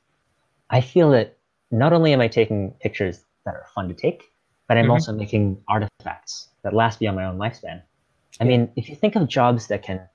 [0.70, 1.38] I feel that
[1.72, 4.24] not only am I taking pictures that are fun to take,
[4.68, 4.92] but I'm mm-hmm.
[4.92, 7.82] also making artifacts that last beyond my own lifespan.
[8.40, 10.08] I mean, if you think of jobs that can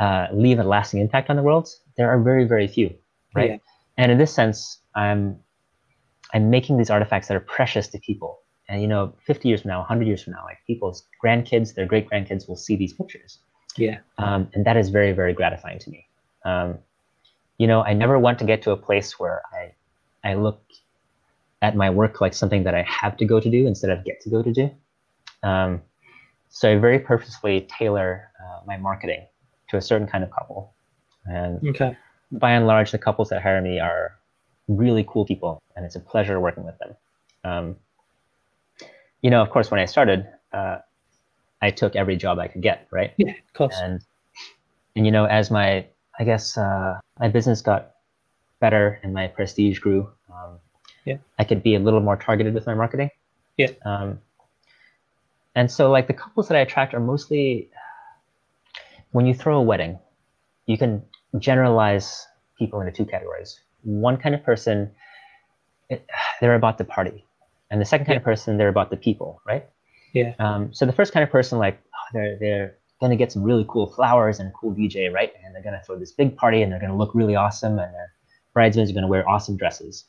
[0.00, 2.94] uh, leave a lasting impact on the world, there are very, very few,
[3.34, 3.50] right?
[3.50, 3.56] Yeah.
[3.96, 5.38] And in this sense, I'm
[6.34, 8.40] I'm making these artifacts that are precious to people.
[8.68, 11.86] And you know, 50 years from now, 100 years from now, like people's grandkids, their
[11.86, 13.38] great grandkids will see these pictures.
[13.76, 13.98] Yeah.
[14.18, 16.06] Um, and that is very, very gratifying to me.
[16.44, 16.78] Um,
[17.58, 19.72] you know, I never want to get to a place where I
[20.24, 20.62] I look
[21.62, 24.20] at my work like something that I have to go to do instead of get
[24.22, 24.70] to go to do.
[25.42, 25.82] Um,
[26.50, 29.26] so I very purposefully tailor uh, my marketing
[29.70, 30.72] to a certain kind of couple.
[31.26, 31.96] And okay.
[32.32, 34.16] by and large, the couples that hire me are
[34.66, 36.96] really cool people, and it's a pleasure working with them.
[37.44, 37.76] Um,
[39.22, 40.78] you know, of course, when I started, uh,
[41.60, 43.12] I took every job I could get, right?
[43.16, 43.76] Yeah, of course.
[43.80, 44.00] And
[44.96, 45.86] and you know, as my
[46.18, 47.92] I guess uh, my business got
[48.60, 50.58] better and my prestige grew, um,
[51.04, 53.10] yeah, I could be a little more targeted with my marketing.
[53.56, 53.70] Yeah.
[53.84, 54.20] Um,
[55.54, 57.70] and so, like the couples that I attract are mostly
[59.12, 59.98] when you throw a wedding,
[60.66, 61.02] you can
[61.38, 62.26] generalize
[62.58, 63.60] people into two categories.
[63.82, 64.90] One kind of person,
[65.88, 66.06] it,
[66.40, 67.24] they're about the party,
[67.70, 68.20] and the second kind yeah.
[68.20, 69.66] of person, they're about the people, right?
[70.12, 70.34] Yeah.
[70.38, 73.66] Um, so the first kind of person, like oh, they're they're gonna get some really
[73.68, 75.32] cool flowers and a cool DJ, right?
[75.44, 78.12] And they're gonna throw this big party, and they're gonna look really awesome, and their
[78.54, 80.04] bridesmaids are gonna wear awesome dresses,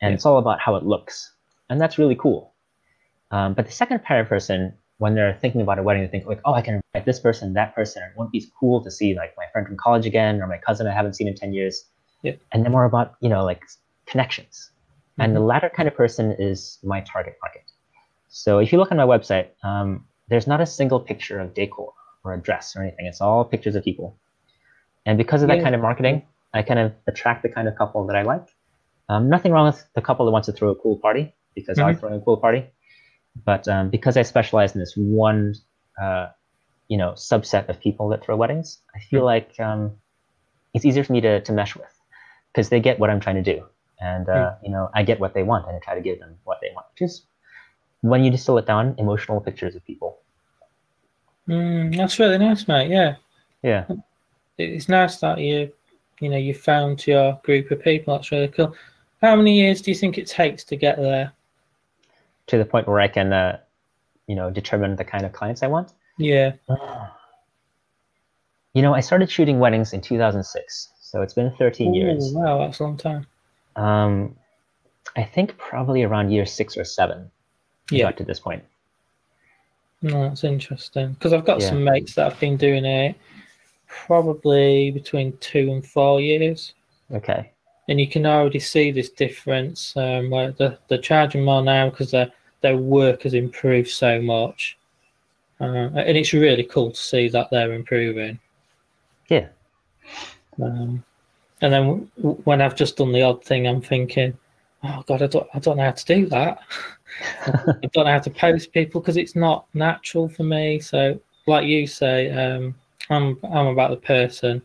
[0.00, 0.14] and yeah.
[0.14, 1.32] it's all about how it looks,
[1.70, 2.52] and that's really cool.
[3.30, 6.26] Um, but the second kind of person, when they're thinking about a wedding, they think
[6.26, 8.02] like, oh, I can invite this person, that person.
[8.02, 10.86] It wouldn't be cool to see like my friend from college again or my cousin
[10.86, 11.84] I haven't seen in ten years.
[12.22, 12.32] Yeah.
[12.52, 13.62] And then more about you know like
[14.06, 14.70] connections.
[15.14, 15.22] Mm-hmm.
[15.22, 15.48] And the mm-hmm.
[15.48, 17.70] latter kind of person is my target market.
[18.28, 21.92] So if you look on my website, um, there's not a single picture of decor
[22.24, 23.06] or a dress or anything.
[23.06, 24.18] It's all pictures of people.
[25.06, 25.62] And because of that yeah.
[25.62, 28.48] kind of marketing, I kind of attract the kind of couple that I like.
[29.08, 31.88] Um, nothing wrong with the couple that wants to throw a cool party because mm-hmm.
[31.88, 32.64] I throw a cool party.
[33.44, 35.54] But um, because I specialize in this one,
[36.00, 36.28] uh,
[36.88, 39.26] you know, subset of people that throw weddings, I feel mm-hmm.
[39.26, 39.92] like um,
[40.72, 41.92] it's easier for me to, to mesh with
[42.52, 43.66] because they get what I'm trying to do,
[44.04, 44.66] and uh, mm-hmm.
[44.66, 46.68] you know, I get what they want, and I try to give them what they
[46.74, 47.22] want, which is
[48.02, 50.18] when you distill it down, emotional pictures of people.
[51.48, 52.90] Mm, that's really nice, mate.
[52.90, 53.16] Yeah.
[53.62, 53.86] Yeah.
[54.58, 55.72] It's nice that you,
[56.20, 58.14] you know, you found your group of people.
[58.14, 58.74] That's really cool.
[59.22, 61.32] How many years do you think it takes to get there?
[62.46, 63.58] to the point where I can, uh,
[64.26, 65.92] you know, determine the kind of clients I want.
[66.18, 66.52] Yeah.
[68.74, 72.32] You know, I started shooting weddings in 2006, so it's been 13 Ooh, years.
[72.32, 73.26] Wow, that's a long time.
[73.76, 74.36] Um,
[75.16, 77.30] I think probably around year six or seven.
[77.90, 78.04] Yeah.
[78.04, 78.64] Got to this point.
[80.02, 81.68] No, that's interesting because I've got yeah.
[81.68, 83.16] some mates that have been doing it
[83.86, 86.74] probably between two and four years.
[87.12, 87.50] Okay
[87.88, 92.10] and you can already see this difference um, where they're, they're charging more now because
[92.10, 92.30] their
[92.62, 94.78] their work has improved so much,
[95.60, 98.38] uh, and it's really cool to see that they're improving.
[99.28, 99.48] Yeah.
[100.62, 101.04] Um,
[101.64, 104.36] and then w- when I've just done the odd thing, I'm thinking,
[104.82, 106.58] oh god, I don't I don't know how to do that.
[107.46, 110.78] I don't know how to post people because it's not natural for me.
[110.78, 112.74] So, like you say, um,
[113.08, 114.60] I'm I'm about the person.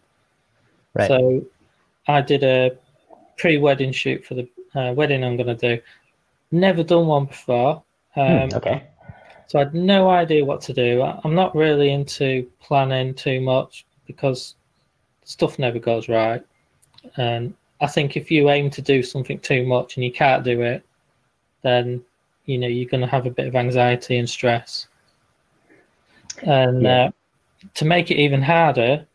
[0.93, 1.07] Right.
[1.07, 1.45] So,
[2.09, 2.71] I did a
[3.37, 5.81] pre-wedding shoot for the uh, wedding I'm going to do.
[6.51, 7.81] Never done one before.
[8.13, 8.83] Hmm, um, okay.
[9.47, 11.01] So I had no idea what to do.
[11.01, 14.55] I'm not really into planning too much because
[15.23, 16.43] stuff never goes right.
[17.17, 20.61] And I think if you aim to do something too much and you can't do
[20.61, 20.83] it,
[21.61, 22.03] then
[22.45, 24.87] you know you're going to have a bit of anxiety and stress.
[26.43, 27.05] And yeah.
[27.05, 27.11] uh,
[27.75, 29.05] to make it even harder,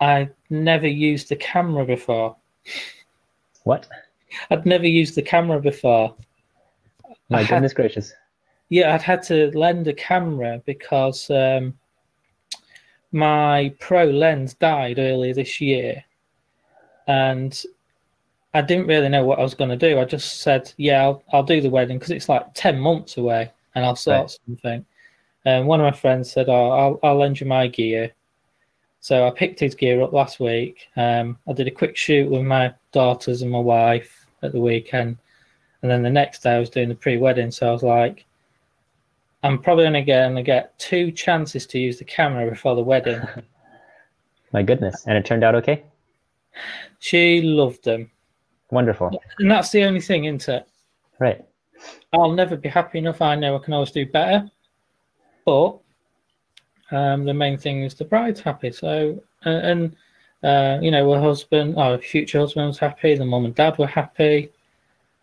[0.00, 2.36] I never used the camera before.
[3.64, 3.88] What?
[4.50, 6.14] I'd never used the camera before.
[7.28, 8.12] My I goodness had, gracious.
[8.68, 11.74] Yeah, I'd had to lend a camera because um,
[13.12, 16.04] my pro lens died earlier this year.
[17.06, 17.60] And
[18.54, 19.98] I didn't really know what I was going to do.
[19.98, 23.50] I just said, yeah, I'll, I'll do the wedding because it's like 10 months away
[23.74, 24.38] and I'll sort right.
[24.46, 24.84] something.
[25.44, 28.12] And one of my friends said, oh, I'll, I'll lend you my gear.
[29.00, 30.88] So I picked his gear up last week.
[30.96, 35.18] Um, I did a quick shoot with my daughters and my wife at the weekend,
[35.82, 37.50] and then the next day I was doing the pre-wedding.
[37.50, 38.24] So I was like,
[39.42, 43.20] I'm probably only going to get two chances to use the camera before the wedding.
[44.52, 45.82] My goodness, and it turned out okay.
[46.98, 48.10] She loved them.
[48.70, 49.22] Wonderful.
[49.38, 50.68] And that's the only thing, isn't it?
[51.18, 51.44] Right.
[52.12, 53.20] I'll never be happy enough.
[53.20, 54.50] I know I can always do better.
[55.44, 55.78] But
[56.90, 58.72] um, the main thing is the bride's happy.
[58.72, 59.96] So, and,
[60.42, 63.14] uh, you know, her husband, our future husband was happy.
[63.14, 64.50] The mum and dad were happy.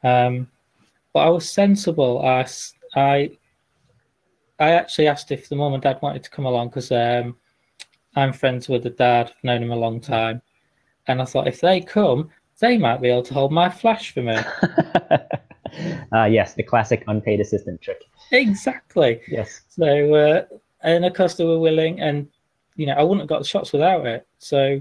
[0.04, 0.48] Um,
[1.14, 2.26] but I was sensible.
[2.26, 2.46] I,
[2.96, 3.32] I,
[4.60, 7.38] I actually asked if the mum and dad wanted to come along because um,
[8.16, 10.42] I'm friends with the dad, I've known him a long time.
[11.10, 12.30] And I thought if they come,
[12.60, 14.38] they might be able to hold my flash for me.
[16.12, 18.04] uh, yes, the classic unpaid assistant trick.
[18.32, 19.20] Exactly.
[19.28, 19.62] Yes.
[19.70, 20.46] So, uh,
[20.82, 22.28] and of course they were willing, and
[22.76, 24.28] you know I wouldn't have got the shots without it.
[24.38, 24.80] So,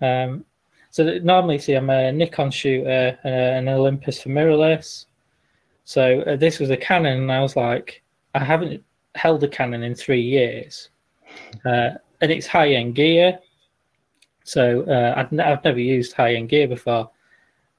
[0.00, 0.44] um,
[0.90, 5.06] so normally see I'm a Nikon shooter, uh, an Olympus for mirrorless.
[5.84, 8.02] So uh, this was a Canon, and I was like,
[8.34, 8.82] I haven't
[9.14, 10.90] held a Canon in three years,
[11.64, 13.38] uh, and it's high end gear.
[14.44, 17.10] So uh, I'd, n- I've never used high end gear before,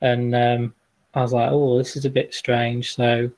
[0.01, 0.73] and um,
[1.13, 2.95] I was like, oh, this is a bit strange.
[2.95, 3.29] So,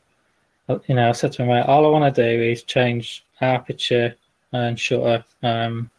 [0.70, 4.16] uh, you know, I said to him, all I want to do is change aperture
[4.52, 5.24] and shutter.
[5.42, 5.90] Um,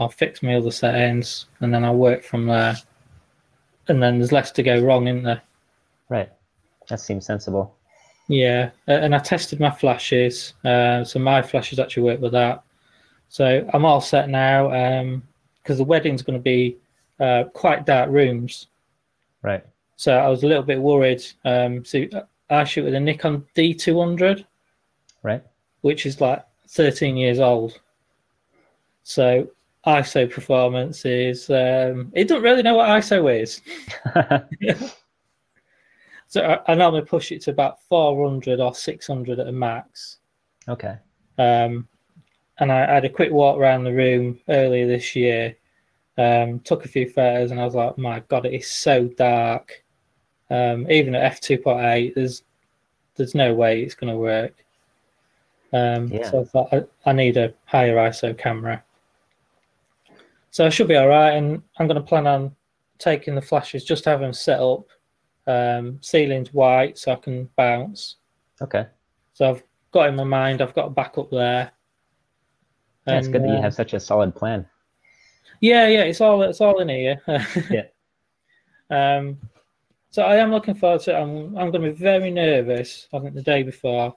[0.00, 2.76] I'll fix my other settings, and then I'll work from there.
[3.88, 5.42] And then there's less to go wrong, isn't there?
[6.08, 6.30] Right.
[6.88, 7.74] That seems sensible.
[8.28, 10.54] Yeah, and I tested my flashes.
[10.64, 12.62] Uh, so my flashes actually work with that.
[13.28, 14.72] So I'm all set now.
[14.72, 15.22] Um,
[15.64, 16.76] because the wedding's going to be
[17.18, 18.68] uh, quite dark rooms.
[19.42, 19.64] Right.
[19.96, 21.24] So I was a little bit worried.
[21.44, 22.04] Um, so
[22.50, 24.44] I shoot with a Nikon D200,
[25.22, 25.42] right,
[25.80, 27.80] which is like 13 years old.
[29.02, 29.48] So
[29.86, 33.60] ISO performance is um, it doesn't really know what ISO is.
[36.26, 40.18] so I, I, normally push it to about 400 or 600 at a max.
[40.68, 40.96] Okay.
[41.38, 41.86] Um,
[42.58, 45.56] and I, I, had a quick walk around the room earlier this year.
[46.16, 49.82] Um, took a few photos, and I was like, "My God, it is so dark."
[50.50, 52.42] Um, even at f two point eight, there's
[53.16, 54.64] there's no way it's going to work.
[55.72, 56.30] Um, yeah.
[56.30, 58.82] So I thought I, I, need a higher ISO camera.
[60.52, 62.54] So I should be all right, and I'm going to plan on
[62.98, 64.86] taking the flashes, just have them set up,
[65.48, 68.16] um, ceilings white, so I can bounce.
[68.62, 68.86] Okay.
[69.32, 71.72] So I've got in my mind, I've got a backup there.
[73.06, 74.66] Yeah, it's good that you uh, have such a solid plan.
[75.60, 77.20] Yeah, yeah, it's all it's all in here.
[77.70, 77.84] yeah.
[78.90, 79.38] Um,
[80.10, 81.20] so I am looking forward to it.
[81.20, 83.08] I'm I'm going to be very nervous.
[83.12, 84.14] I think the day before.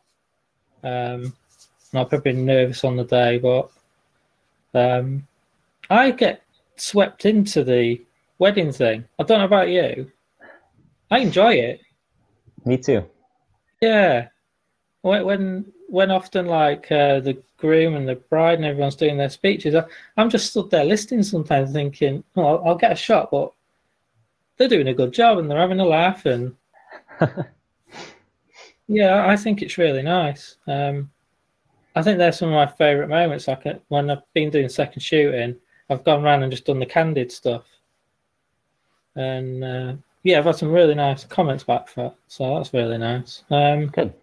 [0.84, 1.34] Um,
[1.94, 3.72] I'll probably be nervous on the day, but
[4.74, 5.26] um,
[5.90, 6.44] I get
[6.76, 8.02] swept into the
[8.40, 9.06] wedding thing.
[9.18, 10.12] I don't know about you.
[11.10, 11.82] I enjoy it.
[12.66, 13.06] Me too.
[13.82, 14.28] Yeah.
[15.02, 19.76] When when, often like uh, the groom and the bride and everyone's doing their speeches,
[19.76, 19.84] I,
[20.18, 23.52] am just stood there listening sometimes thinking, oh, I'll, I'll, get a shot, but
[24.58, 26.26] they're doing a good job and they're having a laugh.
[26.26, 26.56] And
[28.88, 30.58] yeah, I think it's really nice.
[30.68, 31.10] Um,
[31.96, 33.48] I think they're some of my favourite moments.
[33.48, 35.56] Like uh, when I've been doing second shooting,
[35.90, 37.66] I've gone around and just done the candid stuff.
[39.16, 42.14] And uh, yeah, I've had some really nice comments back for it.
[42.28, 43.44] So that's really nice.
[43.50, 44.14] Um, Good.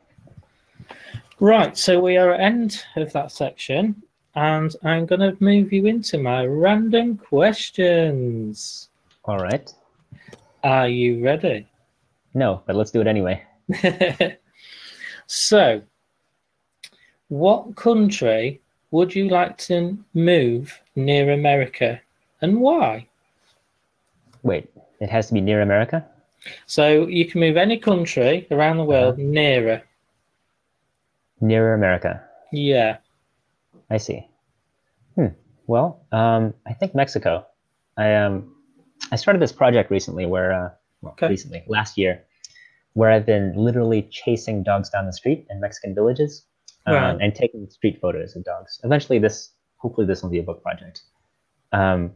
[1.41, 4.01] Right, so we are at end of that section,
[4.37, 8.89] and I'm going to move you into my random questions.
[9.25, 9.73] All right.
[10.63, 11.67] Are you ready?
[12.35, 13.43] No, but let's do it anyway.
[15.27, 15.83] so,
[17.29, 18.61] what country
[18.93, 22.01] would you like to move near America,
[22.43, 23.09] and why?
[24.45, 24.71] Wait,
[25.01, 26.07] it has to be near America?
[26.67, 29.23] So you can move any country around the world uh-huh.
[29.25, 29.83] nearer
[31.45, 32.23] nearer America.
[32.53, 32.99] Yeah.
[33.91, 34.27] I see.
[35.15, 35.29] Hmm.
[35.67, 37.47] Well, um, I think Mexico.
[37.97, 38.55] I um,
[39.13, 40.71] I started this project recently where, uh,
[41.03, 41.29] well, okay.
[41.29, 42.25] recently last year,
[42.95, 46.47] where I've been literally chasing dogs down the street in Mexican villages,
[46.87, 48.81] um, and taking street photos of dogs.
[48.83, 51.03] Eventually, this hopefully this will be a book project.
[51.73, 52.13] Um,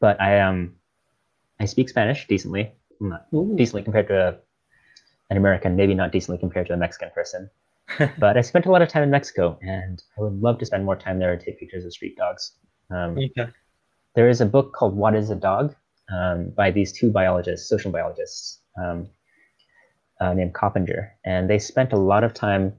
[0.00, 0.74] but I um,
[1.60, 3.26] I speak Spanish decently, not
[3.56, 4.36] decently compared to a,
[5.30, 7.50] an American, maybe not decently compared to a Mexican person.
[8.18, 10.84] But I spent a lot of time in Mexico, and I would love to spend
[10.84, 12.52] more time there and take pictures of street dogs.
[12.90, 13.50] Um, okay.
[14.14, 15.74] There is a book called "What Is a Dog"
[16.12, 19.08] um, by these two biologists, social biologists, um,
[20.20, 22.74] uh, named Coppinger, and they spent a lot of time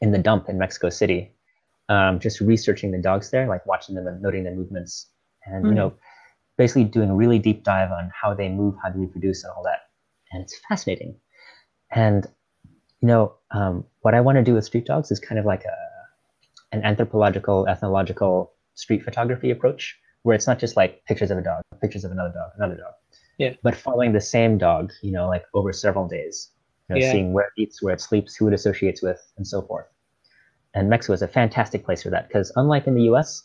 [0.00, 1.32] in the dump in Mexico City,
[1.88, 5.06] um, just researching the dogs there, like watching them and noting their movements,
[5.44, 5.68] and mm.
[5.68, 5.94] you know,
[6.56, 9.62] basically doing a really deep dive on how they move, how they reproduce, and all
[9.62, 9.80] that.
[10.32, 11.16] And it's fascinating.
[11.90, 12.26] And
[13.00, 15.64] you know, um, what I want to do with street dogs is kind of like
[15.64, 15.76] a
[16.72, 21.62] an anthropological, ethnological street photography approach, where it's not just like pictures of a dog,
[21.80, 22.92] pictures of another dog, another dog,
[23.38, 26.50] yeah, but following the same dog, you know, like over several days,
[26.88, 27.12] you know, yeah.
[27.12, 29.86] seeing where it eats, where it sleeps, who it associates with, and so forth.
[30.74, 33.44] And Mexico is a fantastic place for that because unlike in the U.S.,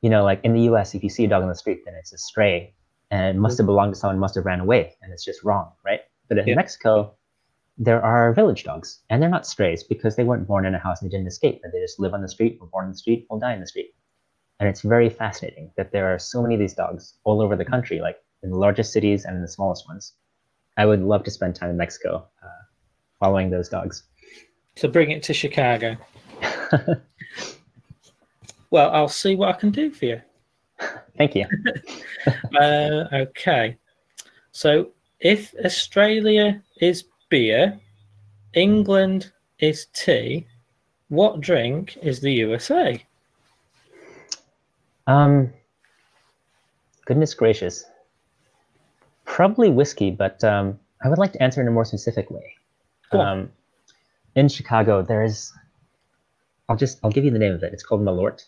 [0.00, 1.94] you know, like in the U.S., if you see a dog on the street, then
[1.94, 2.74] it's a stray
[3.10, 6.00] and must have belonged to someone, must have ran away, and it's just wrong, right?
[6.28, 6.54] But in yeah.
[6.54, 7.14] Mexico,
[7.78, 11.00] there are village dogs, and they're not strays because they weren't born in a house
[11.00, 12.98] and they didn't escape, but they just live on the street, were born in the
[12.98, 13.94] street, will die in the street.
[14.60, 17.64] And it's very fascinating that there are so many of these dogs all over the
[17.64, 20.14] country, like in the largest cities and in the smallest ones.
[20.76, 22.62] I would love to spend time in Mexico uh,
[23.18, 24.04] following those dogs.
[24.76, 25.96] So bring it to Chicago.
[28.70, 30.20] well, I'll see what I can do for you.
[31.18, 31.46] Thank you.
[32.60, 33.76] uh, okay.
[34.52, 37.80] So if Australia is beer,
[38.52, 40.46] England is tea,
[41.08, 43.02] what drink is the USA?
[45.06, 45.50] Um,
[47.06, 47.84] goodness gracious.
[49.24, 52.52] Probably whiskey, but um, I would like to answer in a more specific way.
[53.10, 53.22] Cool.
[53.22, 53.50] Um,
[54.36, 55.54] in Chicago, there is
[56.68, 57.72] I'll just I'll give you the name of it.
[57.72, 58.44] It's called Malort.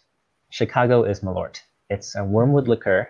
[0.51, 1.61] Chicago is Malort.
[1.89, 3.09] It's a wormwood liqueur,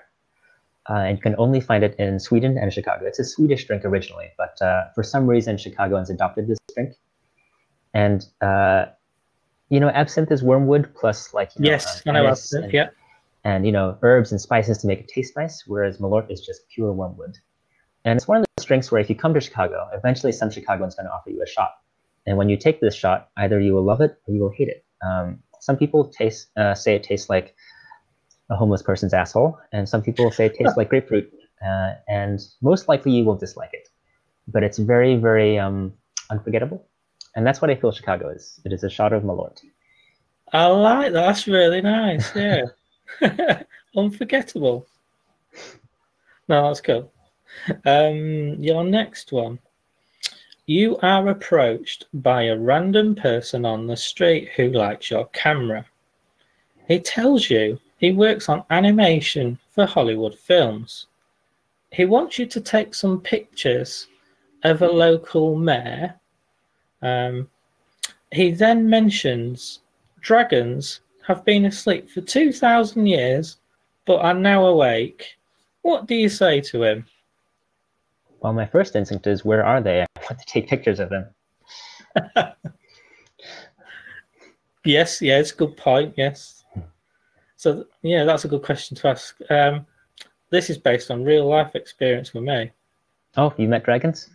[0.90, 3.06] uh, and you can only find it in Sweden and Chicago.
[3.06, 6.94] It's a Swedish drink originally, but uh, for some reason Chicagoans adopted this drink.
[7.94, 8.86] And uh,
[9.70, 12.62] you know, absinthe is wormwood plus like you know, yes, uh, I.
[12.64, 12.88] And, yeah,
[13.44, 16.68] and you know herbs and spices to make it taste nice, whereas Malort is just
[16.68, 17.38] pure wormwood.
[18.04, 20.94] And it's one of those drinks where if you come to Chicago, eventually some Chicagoans
[20.94, 21.70] going to offer you a shot.
[22.26, 24.68] And when you take this shot, either you will love it or you will hate
[24.68, 24.84] it.
[25.02, 27.54] Um, some people taste uh, say it tastes like
[28.50, 31.32] a homeless person's asshole, and some people say it tastes like grapefruit.
[31.64, 33.88] Uh, and most likely you will dislike it,
[34.48, 35.92] but it's very, very um,
[36.30, 36.86] unforgettable.
[37.36, 38.60] And that's what I feel Chicago is.
[38.64, 39.60] It is a shot of Malort.
[40.52, 41.26] I like that.
[41.26, 42.34] That's really nice.
[42.36, 42.62] Yeah.
[43.96, 44.86] Unforgettable.
[46.48, 47.10] No, that's cool.
[47.84, 49.58] Um, your next one.
[50.66, 55.84] You are approached by a random person on the street who likes your camera.
[56.88, 61.06] He tells you he works on animation for Hollywood films.
[61.90, 64.08] He wants you to take some pictures
[64.64, 66.14] of a local mayor.
[67.02, 67.48] Um,
[68.32, 69.80] he then mentions
[70.20, 73.58] dragons have been asleep for 2,000 years
[74.06, 75.36] but are now awake.
[75.82, 77.06] What do you say to him?
[78.40, 80.02] Well, my first instinct is, where are they?
[80.02, 81.26] I want to take pictures of them.
[84.84, 86.14] yes, yes, good point.
[86.16, 86.53] Yes.
[87.64, 89.38] So, yeah, that's a good question to ask.
[89.48, 89.86] Um,
[90.50, 92.70] this is based on real life experience with me.
[93.38, 94.28] Oh, you met dragons?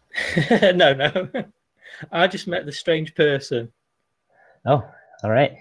[0.50, 1.28] no, no.
[2.12, 3.70] I just met the strange person.
[4.64, 4.88] Oh,
[5.22, 5.52] all right.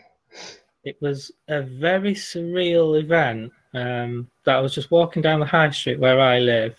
[0.86, 3.52] It was a very surreal event.
[3.74, 6.78] Um, that I was just walking down the high street where I live,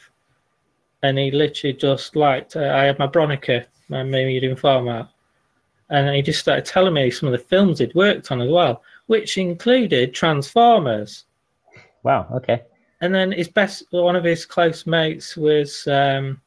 [1.02, 2.56] and he literally just liked.
[2.56, 5.10] Uh, I had my Bronica, my medium format,
[5.90, 8.82] and he just started telling me some of the films he'd worked on as well,
[9.06, 11.24] which included Transformers.
[12.02, 12.26] Wow.
[12.32, 12.62] Okay.
[13.00, 16.40] And then his best, one of his close mates was, um,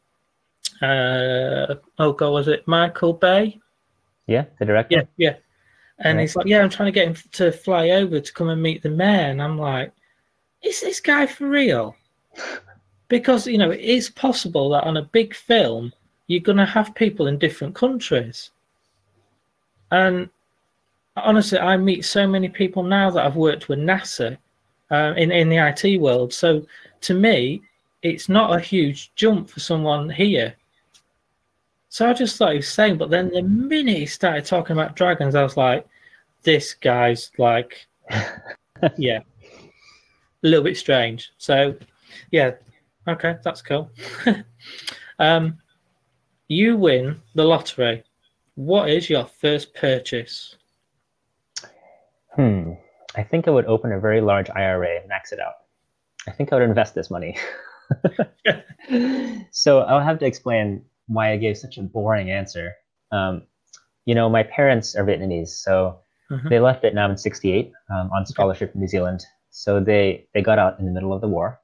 [0.82, 3.60] uh, oh god, was it Michael Bay?
[4.28, 4.96] Yeah, the director.
[4.96, 5.36] Yeah, yeah.
[6.00, 6.22] And yeah.
[6.22, 8.84] he's like, yeah, I'm trying to get him to fly over to come and meet
[8.84, 9.30] the mayor.
[9.30, 9.92] And I'm like,
[10.62, 11.96] is this guy for real?
[13.08, 15.92] because you know it is possible that on a big film
[16.28, 18.52] you're going to have people in different countries
[19.92, 20.30] and
[21.16, 24.38] honestly i meet so many people now that i've worked with nasa
[24.92, 26.66] uh, in, in the it world so
[27.02, 27.62] to me
[28.02, 30.54] it's not a huge jump for someone here
[31.90, 34.96] so i just thought he was saying but then the minute he started talking about
[34.96, 35.88] dragons i was like
[36.44, 37.88] this guy's like
[38.98, 39.22] yeah
[40.44, 41.76] a little bit strange so
[42.32, 42.52] yeah
[43.08, 43.92] Okay, that's cool.
[45.20, 45.58] um,
[46.48, 48.04] you win the lottery.
[48.56, 50.56] What is your first purchase?
[52.36, 52.74] Hmm.
[53.16, 55.54] I think I would open a very large IRA and max it out.
[56.28, 57.38] I think I would invest this money.
[59.52, 62.74] so I'll have to explain why I gave such a boring answer.
[63.12, 63.44] Um,
[64.06, 66.50] you know, my parents are Vietnamese, so mm-hmm.
[66.50, 68.76] they left Vietnam in '68 um, on scholarship okay.
[68.76, 69.24] in New Zealand.
[69.52, 71.62] So they they got out in the middle of the war,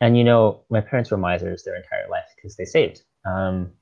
[0.00, 3.02] and you know, my parents were misers their entire life because they saved.
[3.24, 3.72] Um,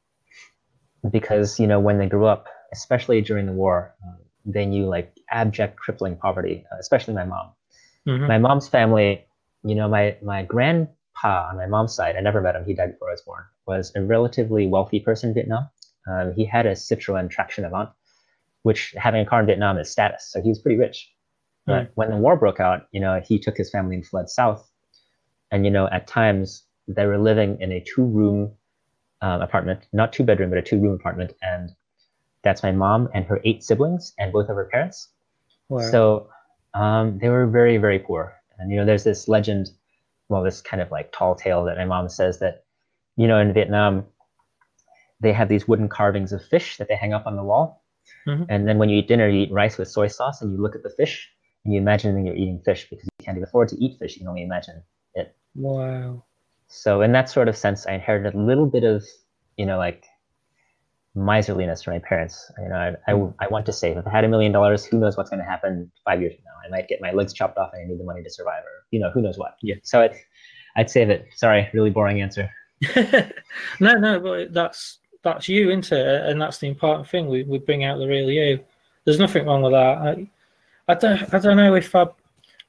[1.10, 4.18] because you know, when they grew up, especially during the war, um,
[4.54, 6.64] they knew like abject, crippling poverty.
[6.72, 7.52] Uh, especially my mom.
[8.06, 8.26] Mhm.
[8.28, 9.26] My mom's family,
[9.62, 12.64] you know, my my grandpa on my mom's side, I never met him.
[12.64, 13.44] He died before I was born.
[13.66, 15.68] Was a relatively wealthy person in Vietnam.
[16.10, 17.90] Um, he had a Citroen traction avant,
[18.62, 20.22] which having a car in Vietnam is status.
[20.30, 21.12] So he was pretty rich.
[21.66, 21.90] But Right.
[21.96, 24.66] when the war broke out, you know, he took his family and fled south.
[25.50, 28.54] And you know, at times they were living in a two-room
[29.20, 31.70] um, apartment, not two-bedroom, but a two-room apartment, and
[32.42, 35.08] that's my mom and her eight siblings and both of her parents.
[35.68, 35.90] Wow.
[35.90, 36.28] So
[36.74, 38.34] um, they were very, very poor.
[38.58, 39.70] And, you know, there's this legend,
[40.28, 42.64] well, this kind of like tall tale that my mom says that,
[43.16, 44.06] you know, in Vietnam,
[45.20, 47.82] they have these wooden carvings of fish that they hang up on the wall.
[48.26, 48.46] Mhm.
[48.48, 50.74] And then when you eat dinner, you eat rice with soy sauce and you look
[50.74, 51.30] at the fish
[51.64, 54.14] and you imagine that you're eating fish because you can't even afford to eat fish.
[54.14, 54.82] You can only imagine
[55.14, 55.34] it.
[55.54, 56.24] wow.
[56.70, 59.02] So in that sort of sense, I inherited a little bit of,
[59.56, 60.04] you know, like
[61.18, 62.50] miserliness from my parents.
[62.58, 63.30] You know, I, I, hmm.
[63.40, 63.96] I want to save.
[63.96, 66.44] If I had a million dollars, who knows what's going to happen five years from
[66.44, 66.66] now?
[66.66, 68.86] I might get my legs chopped off and I need the money to survive, or
[68.90, 69.56] you know, who knows what.
[69.62, 69.76] Yeah.
[69.82, 70.16] So it,
[70.76, 71.26] I'd save it.
[71.34, 72.50] Sorry, really boring answer.
[73.80, 76.30] no, no, but that's that's you, isn't it?
[76.30, 77.28] And that's the important thing.
[77.28, 78.60] We we bring out the real you.
[79.04, 79.98] There's nothing wrong with that.
[79.98, 80.30] I,
[80.88, 82.06] I don't I don't know if I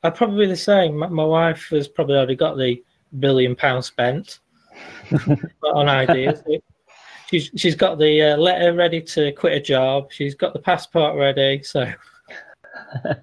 [0.03, 0.97] I'd probably be the same.
[0.97, 2.81] My, my wife has probably already got the
[3.19, 4.39] billion pounds spent
[5.63, 6.41] on ideas.
[7.29, 10.11] She's she's got the uh, letter ready to quit a job.
[10.11, 11.61] She's got the passport ready.
[11.61, 11.91] So
[13.05, 13.17] I,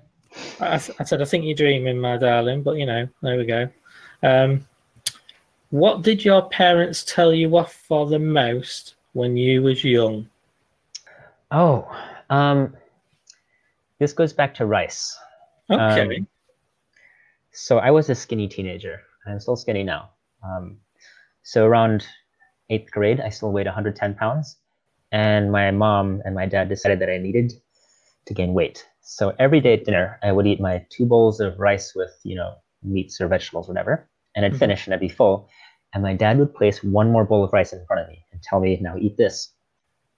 [0.60, 2.62] I said, I think you're dreaming, my darling.
[2.62, 3.68] But you know, there we go.
[4.22, 4.64] Um,
[5.70, 10.28] what did your parents tell you off for the most when you was young?
[11.50, 11.90] Oh,
[12.30, 12.76] um,
[13.98, 15.18] this goes back to rice.
[15.68, 16.16] Okay.
[16.18, 16.28] Um,
[17.50, 19.02] So I was a skinny teenager.
[19.26, 20.10] I'm still skinny now.
[20.44, 20.78] Um,
[21.42, 22.06] so around
[22.70, 24.56] eighth grade, I still weighed 110 pounds,
[25.12, 27.52] and my mom and my dad decided that I needed
[28.26, 28.86] to gain weight.
[29.02, 32.34] So every day at dinner, I would eat my two bowls of rice with you
[32.34, 34.58] know meats or vegetables, whatever, and I'd Mhm.
[34.58, 35.48] finish and I'd be full.
[35.94, 38.42] And my dad would place one more bowl of rice in front of me and
[38.42, 39.54] tell me, "Now eat this."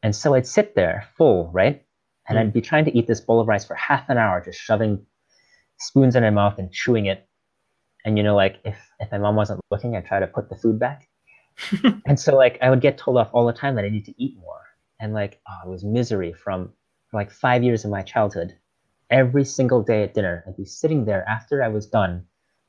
[0.03, 1.85] And so I'd sit there full, right?
[2.29, 2.41] And Mm.
[2.41, 5.07] I'd be trying to eat this bowl of rice for half an hour, just shoving
[5.79, 7.27] spoons in my mouth and chewing it.
[8.05, 10.57] And you know, like if if my mom wasn't looking, I'd try to put the
[10.57, 11.08] food back.
[12.07, 14.23] and so like I would get told off all the time that I need to
[14.23, 14.61] eat more.
[15.01, 16.73] And like oh, it was misery from
[17.13, 18.55] like five years of my childhood.
[19.11, 22.27] Every single day at dinner, I'd be sitting there after I was done,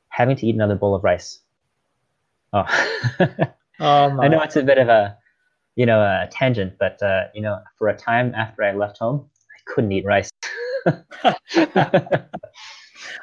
[0.08, 1.40] having to eat another bowl of rice.
[2.52, 2.64] Oh,
[3.80, 4.24] oh my!
[4.24, 5.18] I know it's a bit of a,
[5.76, 9.28] you know, a tangent, but uh, you know, for a time after I left home,
[9.54, 10.30] I couldn't eat rice.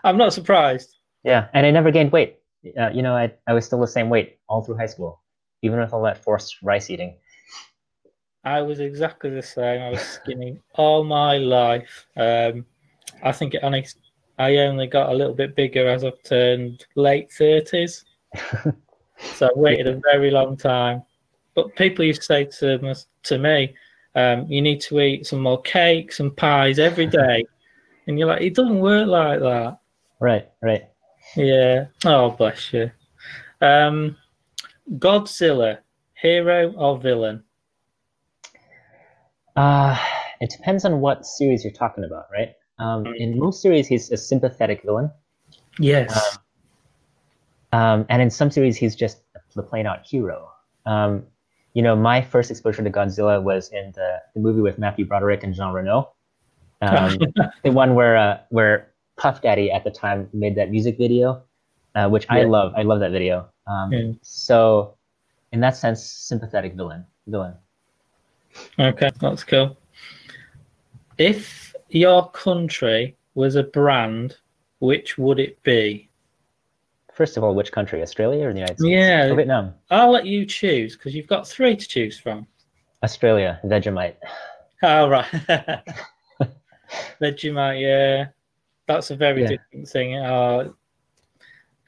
[0.04, 0.96] I'm not surprised.
[1.24, 2.38] yeah, and I never gained weight.
[2.80, 5.22] Uh, you know, I I was still the same weight all through high school,
[5.62, 7.16] even with all that forced rice eating.
[8.44, 9.82] I was exactly the same.
[9.82, 12.08] I was skinny all my life.
[12.16, 12.66] Um,
[13.24, 13.86] I think it only,
[14.40, 18.06] I only got a little bit bigger as I've turned late thirties.
[19.36, 21.04] so I waited a very long time.
[21.56, 22.94] But people used to say to me,
[23.24, 23.76] to me
[24.16, 27.46] um, you need to eat some more cakes and pies every day.
[28.08, 29.78] and you're like, it doesn't work like that.
[30.20, 30.88] Right, right.
[31.36, 31.86] Yeah.
[32.06, 32.90] Oh, bless you.
[33.62, 34.18] Um,
[34.94, 35.80] Godzilla,
[36.14, 37.44] hero or villain?
[39.56, 39.98] Uh,
[40.40, 42.54] it depends on what series you're talking about, right?
[42.80, 43.18] Um, Mm.
[43.18, 45.12] in most series, he's a sympathetic villain,
[45.80, 46.38] Yes.
[47.74, 49.24] um, and in some series, he's just
[49.56, 50.50] the plain-out hero.
[50.86, 51.26] Um,
[51.74, 55.44] you know, my first exposure to Godzilla was in the, the movie with Matthew Broderick
[55.44, 56.14] and Jean Reno,
[56.82, 57.18] um,
[57.64, 61.44] the one where uh, where Puff Daddy at the time made that music video,
[61.96, 62.74] uh, which I love.
[62.76, 63.50] I love that video.
[63.68, 64.12] Um, Yeah.
[64.22, 64.96] So,
[65.52, 67.06] in that sense, sympathetic villain.
[67.28, 67.56] Villain.
[68.80, 69.78] Okay, that's cool.
[71.18, 74.38] If your country was a brand,
[74.80, 76.10] which would it be?
[77.14, 78.02] First of all, which country?
[78.02, 78.90] Australia or the United States?
[78.92, 79.26] Yeah.
[79.26, 79.74] Or Vietnam.
[79.90, 82.46] I'll let you choose because you've got three to choose from.
[83.04, 83.60] Australia.
[83.66, 84.16] Vegemite.
[84.84, 85.26] Oh, right.
[87.22, 88.28] Vegemite, yeah.
[88.88, 89.48] That's a very Yeah.
[89.50, 90.16] different thing.
[90.16, 90.72] Uh,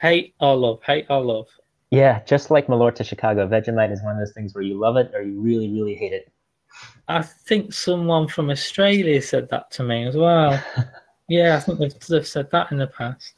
[0.00, 1.48] hate or love, hate or love.
[1.90, 4.96] Yeah, just like Malort to Chicago, Vegemite is one of those things where you love
[4.96, 6.30] it or you really, really hate it.
[7.08, 10.62] I think someone from Australia said that to me as well.
[11.30, 13.34] Yeah, I think they've, they've said that in the past.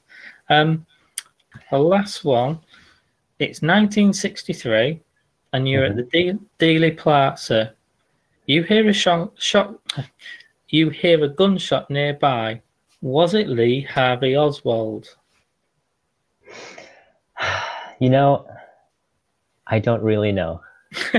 [0.49, 0.87] Um,
[1.70, 2.59] the last one,
[3.39, 4.99] it's 1963,
[5.53, 7.74] and you're at the De- Dealey Plaza.
[8.47, 9.79] You hear a shot, shot,
[10.69, 12.62] you hear a gunshot nearby.
[13.03, 15.15] Was it Lee Harvey Oswald?
[18.03, 18.45] You know,
[19.69, 20.61] I don't really know.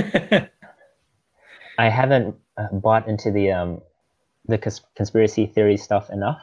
[1.77, 3.81] I haven't uh, bought into the um,
[4.49, 6.41] the cons- conspiracy theory stuff enough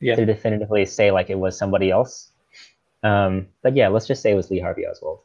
[0.00, 0.16] Yeah.
[0.16, 2.32] to definitively say like it was somebody else.
[3.04, 5.20] Um, but yeah, let's just say it was Lee Harvey Oswald.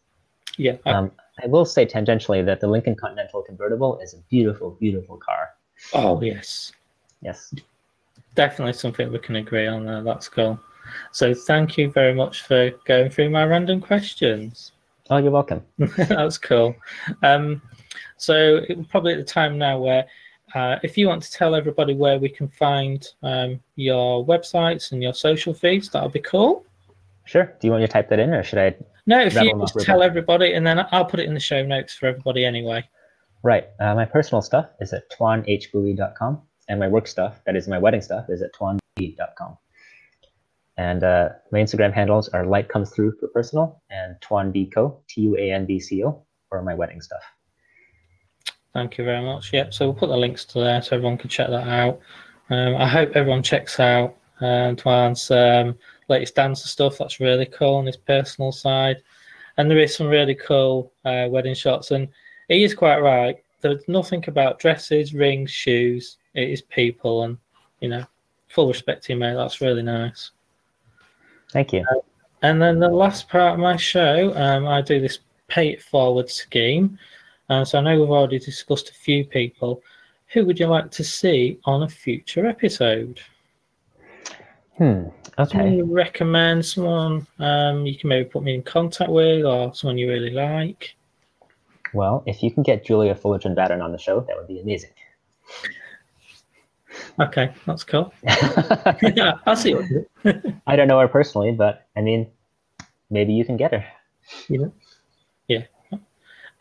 [0.58, 0.78] Yeah.
[0.86, 1.12] I, Um,
[1.44, 5.50] I will say tangentially that the Lincoln Continental convertible is a beautiful, beautiful car.
[5.96, 6.72] oh yes.
[7.24, 7.52] Yes.
[8.36, 10.04] Definitely something we can agree on there.
[10.04, 10.60] That's cool.
[11.11, 14.72] So thank you very much for going through my random questions.
[15.09, 15.61] Oh, you're welcome.
[15.97, 16.76] That's cool.
[17.22, 17.61] Um,
[18.18, 20.05] so it, probably at the time now where
[20.55, 25.01] uh, if you want to tell everybody where we can find um, your websites and
[25.01, 26.65] your social feeds, that'll be cool.
[27.26, 27.45] Sure.
[27.45, 28.76] Do you want me to type that in, or should I?
[29.05, 30.05] No, if you just tell quick.
[30.05, 32.88] everybody, and then I'll put it in the show notes for everybody anyway.
[33.43, 33.68] Right.
[33.80, 38.01] Uh, my personal stuff is at tuanhbui.com, and my work stuff, that is my wedding
[38.01, 39.57] stuff, is at tuanb.com.
[40.77, 45.38] And uh, my Instagram handles are light comes through for personal and tuanbco, T U
[45.38, 47.22] A N B C O, for my wedding stuff.
[48.73, 49.52] Thank you very much.
[49.52, 49.73] Yep.
[49.73, 51.99] So we'll put the links to there so everyone can check that out.
[52.49, 55.77] Um, I hope everyone checks out um, Tuan's um,
[56.07, 56.98] latest dancer stuff.
[56.98, 58.98] That's really cool on his personal side.
[59.57, 61.91] And there is some really cool uh, wedding shots.
[61.91, 62.07] And
[62.48, 63.35] he is quite right.
[63.60, 66.18] There's nothing about dresses, rings, shoes.
[66.34, 67.23] It is people.
[67.23, 67.38] And,
[67.81, 68.06] you know,
[68.48, 69.35] full respect to you, mate.
[69.35, 70.31] That's really nice.
[71.52, 71.86] Thank you.
[72.41, 76.30] And then the last part of my show, um, I do this pay it forward
[76.30, 76.98] scheme.
[77.49, 79.84] Uh, so I know we've already discussed a few people.
[80.28, 83.19] Who would you like to see on a future episode?
[84.78, 85.03] Hmm.
[85.38, 85.76] Someone Okay.
[85.76, 90.10] you recommend, someone um, you can maybe put me in contact with, or someone you
[90.10, 90.95] really like?
[91.94, 94.91] Well, if you can get Julia Fullerton Batten on the show, that would be amazing.
[97.22, 98.11] Okay, that's cool.
[98.23, 100.53] yeah, I'll see what you do.
[100.68, 102.27] I don't know her personally, but I mean,
[103.10, 103.85] maybe you can get her.
[104.48, 104.73] You know?
[105.48, 105.64] Yeah.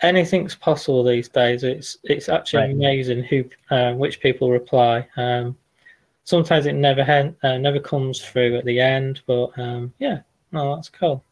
[0.03, 1.65] Anything's possible these days.
[1.65, 2.71] It's it's actually Right.
[2.73, 5.07] amazing who uh, which people reply.
[5.17, 5.57] Um,
[6.25, 7.03] sometimes it never
[7.43, 10.21] uh, never comes through at the end, but um, yeah,
[10.53, 11.25] no, that's cool.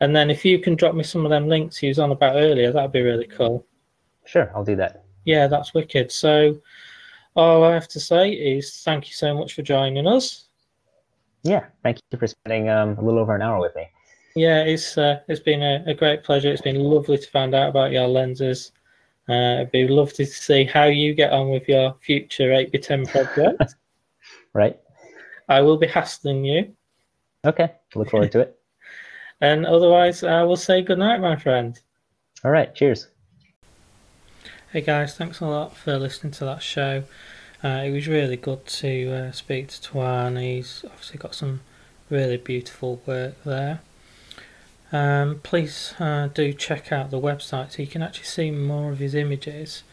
[0.00, 2.36] And then if you can drop me some of them links you was on about
[2.36, 3.64] earlier, that'd be really cool.
[4.26, 5.04] Sure, I'll do that.
[5.24, 6.12] Yeah, that's wicked.
[6.12, 6.58] So
[7.36, 10.46] all I have to say is thank you so much for joining us.
[11.42, 13.86] Yeah, thank you for spending um, a little over an hour with me.
[14.34, 16.50] Yeah, it's uh, it's been a, a great pleasure.
[16.50, 18.72] It's been lovely to find out about your lenses.
[19.28, 23.74] Uh, it'd be lovely to see how you get on with your future 8x10 project.
[24.52, 24.78] Right?
[25.48, 26.76] I will be hassling you.
[27.44, 28.58] Okay, look forward to it.
[29.40, 31.78] And otherwise, I will say good night, my friend.
[32.44, 33.08] All right, cheers.
[34.74, 37.04] Hey guys, thanks a lot for listening to that show.
[37.62, 40.34] Uh, it was really good to uh, speak to Tuan.
[40.34, 41.60] He's obviously got some
[42.10, 43.82] really beautiful work there.
[44.90, 48.98] Um, please uh, do check out the website so you can actually see more of
[48.98, 49.84] his images.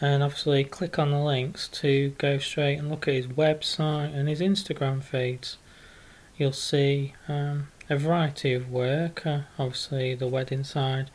[0.00, 4.26] And obviously, click on the links to go straight and look at his website and
[4.26, 5.58] his Instagram feeds.
[6.38, 11.10] You'll see um, a variety of work, uh, obviously, the wedding side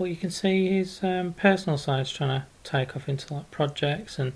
[0.00, 4.18] but you can see his um, personal side's trying to take off into like projects
[4.18, 4.32] and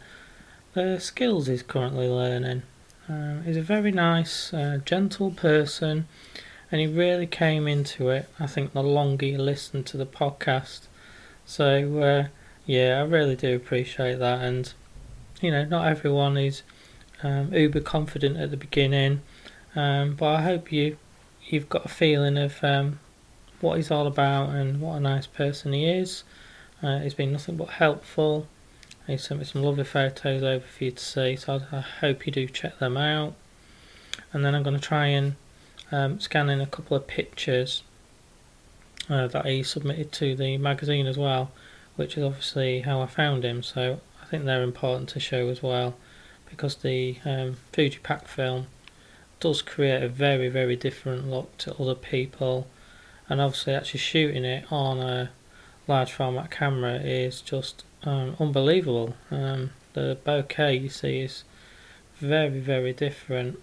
[0.75, 2.61] the skills he's currently learning.
[3.09, 6.07] Um, he's a very nice, uh, gentle person,
[6.71, 8.29] and he really came into it.
[8.39, 10.81] I think the longer you listen to the podcast,
[11.47, 12.27] so uh,
[12.67, 14.43] yeah, I really do appreciate that.
[14.43, 14.71] And
[15.41, 16.63] you know, not everyone is
[17.23, 19.23] um, uber confident at the beginning,
[19.75, 20.99] um, but I hope you
[21.43, 23.01] you've got a feeling of um,
[23.65, 26.23] what he's all about and what a nice person he is.
[26.83, 28.47] Uh, he's been nothing but helpful.
[29.07, 32.27] He sent me some lovely photos over for you to see, so I, I hope
[32.27, 33.35] you do check them out.
[34.33, 35.37] And then I'm going to try and
[35.91, 37.83] um, scan in a couple of pictures
[39.09, 41.51] uh, that he submitted to the magazine as well,
[41.97, 43.63] which is obviously how I found him.
[43.63, 45.95] So I think they're important to show as well,
[46.51, 48.67] because the um, Fuji Pack film
[49.41, 52.67] does create a very, very different look to other people
[53.29, 55.31] and obviously actually shooting it on a
[55.87, 59.15] large format camera is just um, unbelievable.
[59.31, 61.45] Um, the bokeh you see is
[62.19, 63.59] very very different.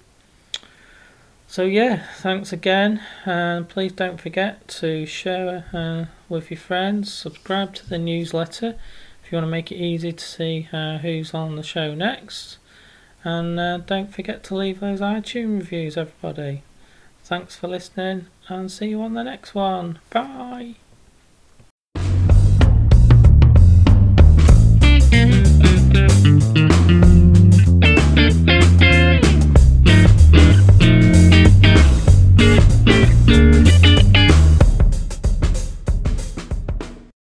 [1.47, 7.13] So yeah, thanks again, and please don't forget to share uh, with your friends.
[7.13, 8.75] Subscribe to the newsletter
[9.21, 12.57] if you want to make it easy to see uh, who's on the show next,
[13.25, 16.63] and uh, don't forget to leave those iTunes reviews, everybody.
[17.31, 19.99] Thanks for listening and see you on the next one.
[20.09, 20.75] Bye.